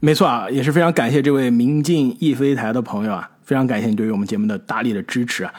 [0.00, 5.54] 没错啊，也是非常感谢这位明镜亦非台的朋友啊，非常感谢你对于我们节目的大力的支持啊。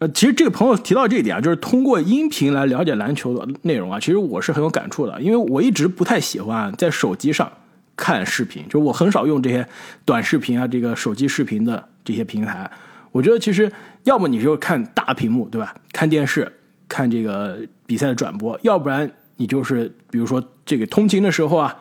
[0.00, 7.50] 呃，其实这个朋友提到这一点啊，就是通过音频来了解篮球的内容啊，其实我是很有感触的，因为我一直不太喜欢在手机上
[7.96, 9.66] 看视频，就是我很少用这些
[10.04, 12.70] 短视频啊，这个手机视频的这些平台。
[13.10, 13.72] 我觉得其实
[14.04, 15.74] 要么你就看大屏幕，对吧？
[15.92, 16.52] 看电视，
[16.86, 21.76] 看这个比赛的转播，要不然你就是比如说这个通勤的时候啊，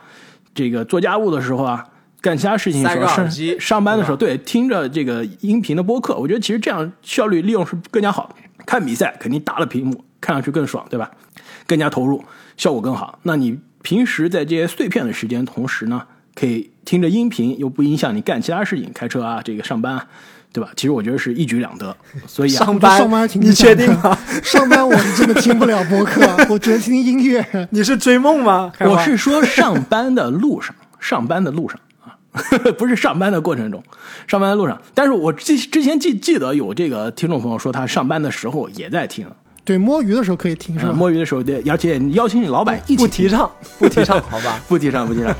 [0.53, 1.85] 这个做家务的时候啊。
[2.21, 8.35] 干其他事情的时候，上上班的时候，对，听着这个音频的播客，我觉得其实这样效率利用是更加好。
[8.65, 11.11] 看比赛肯定大的屏幕，看上去更爽，对吧？
[11.67, 12.25] 更加投入，
[12.57, 13.19] 效果更好。
[13.21, 16.01] 那你平时在这些碎片的时间，同时呢，
[16.33, 20.07] 可以听着音频，又不影响你干其他事情，开车啊，这个上班，啊，
[20.51, 20.71] 对吧？
[20.75, 21.95] 其实我觉得是一举两得。
[22.25, 24.17] 所以上班上班，你确定吗？
[24.41, 27.45] 上班我是真的听不了播客， 我只能听音乐。
[27.69, 28.71] 你是追梦吗？
[28.79, 31.79] 我是说上班的路上，上班的路上。
[32.77, 33.81] 不是上班的过程中，
[34.27, 34.81] 上班的路上。
[34.93, 39.25] 但是我之之前记记得有这个听众朋友说，他上班的时候也在听。
[39.65, 40.93] 对，摸鱼的时候可以听，是吧？
[40.93, 42.97] 摸鱼的时候，对，而且邀请你老板一起。
[42.97, 44.61] 不提倡， 不提倡，好吧？
[44.67, 45.35] 不提倡，不提倡。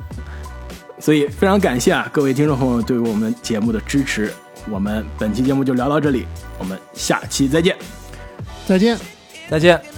[0.98, 4.32] 所以非常感谢啊，各位听众朋友对于我们节目的支持。
[4.68, 6.26] 我们本期节目就聊到这里，
[6.58, 7.76] 我们下期再见。
[8.66, 8.98] 再见，
[9.48, 9.95] 再见。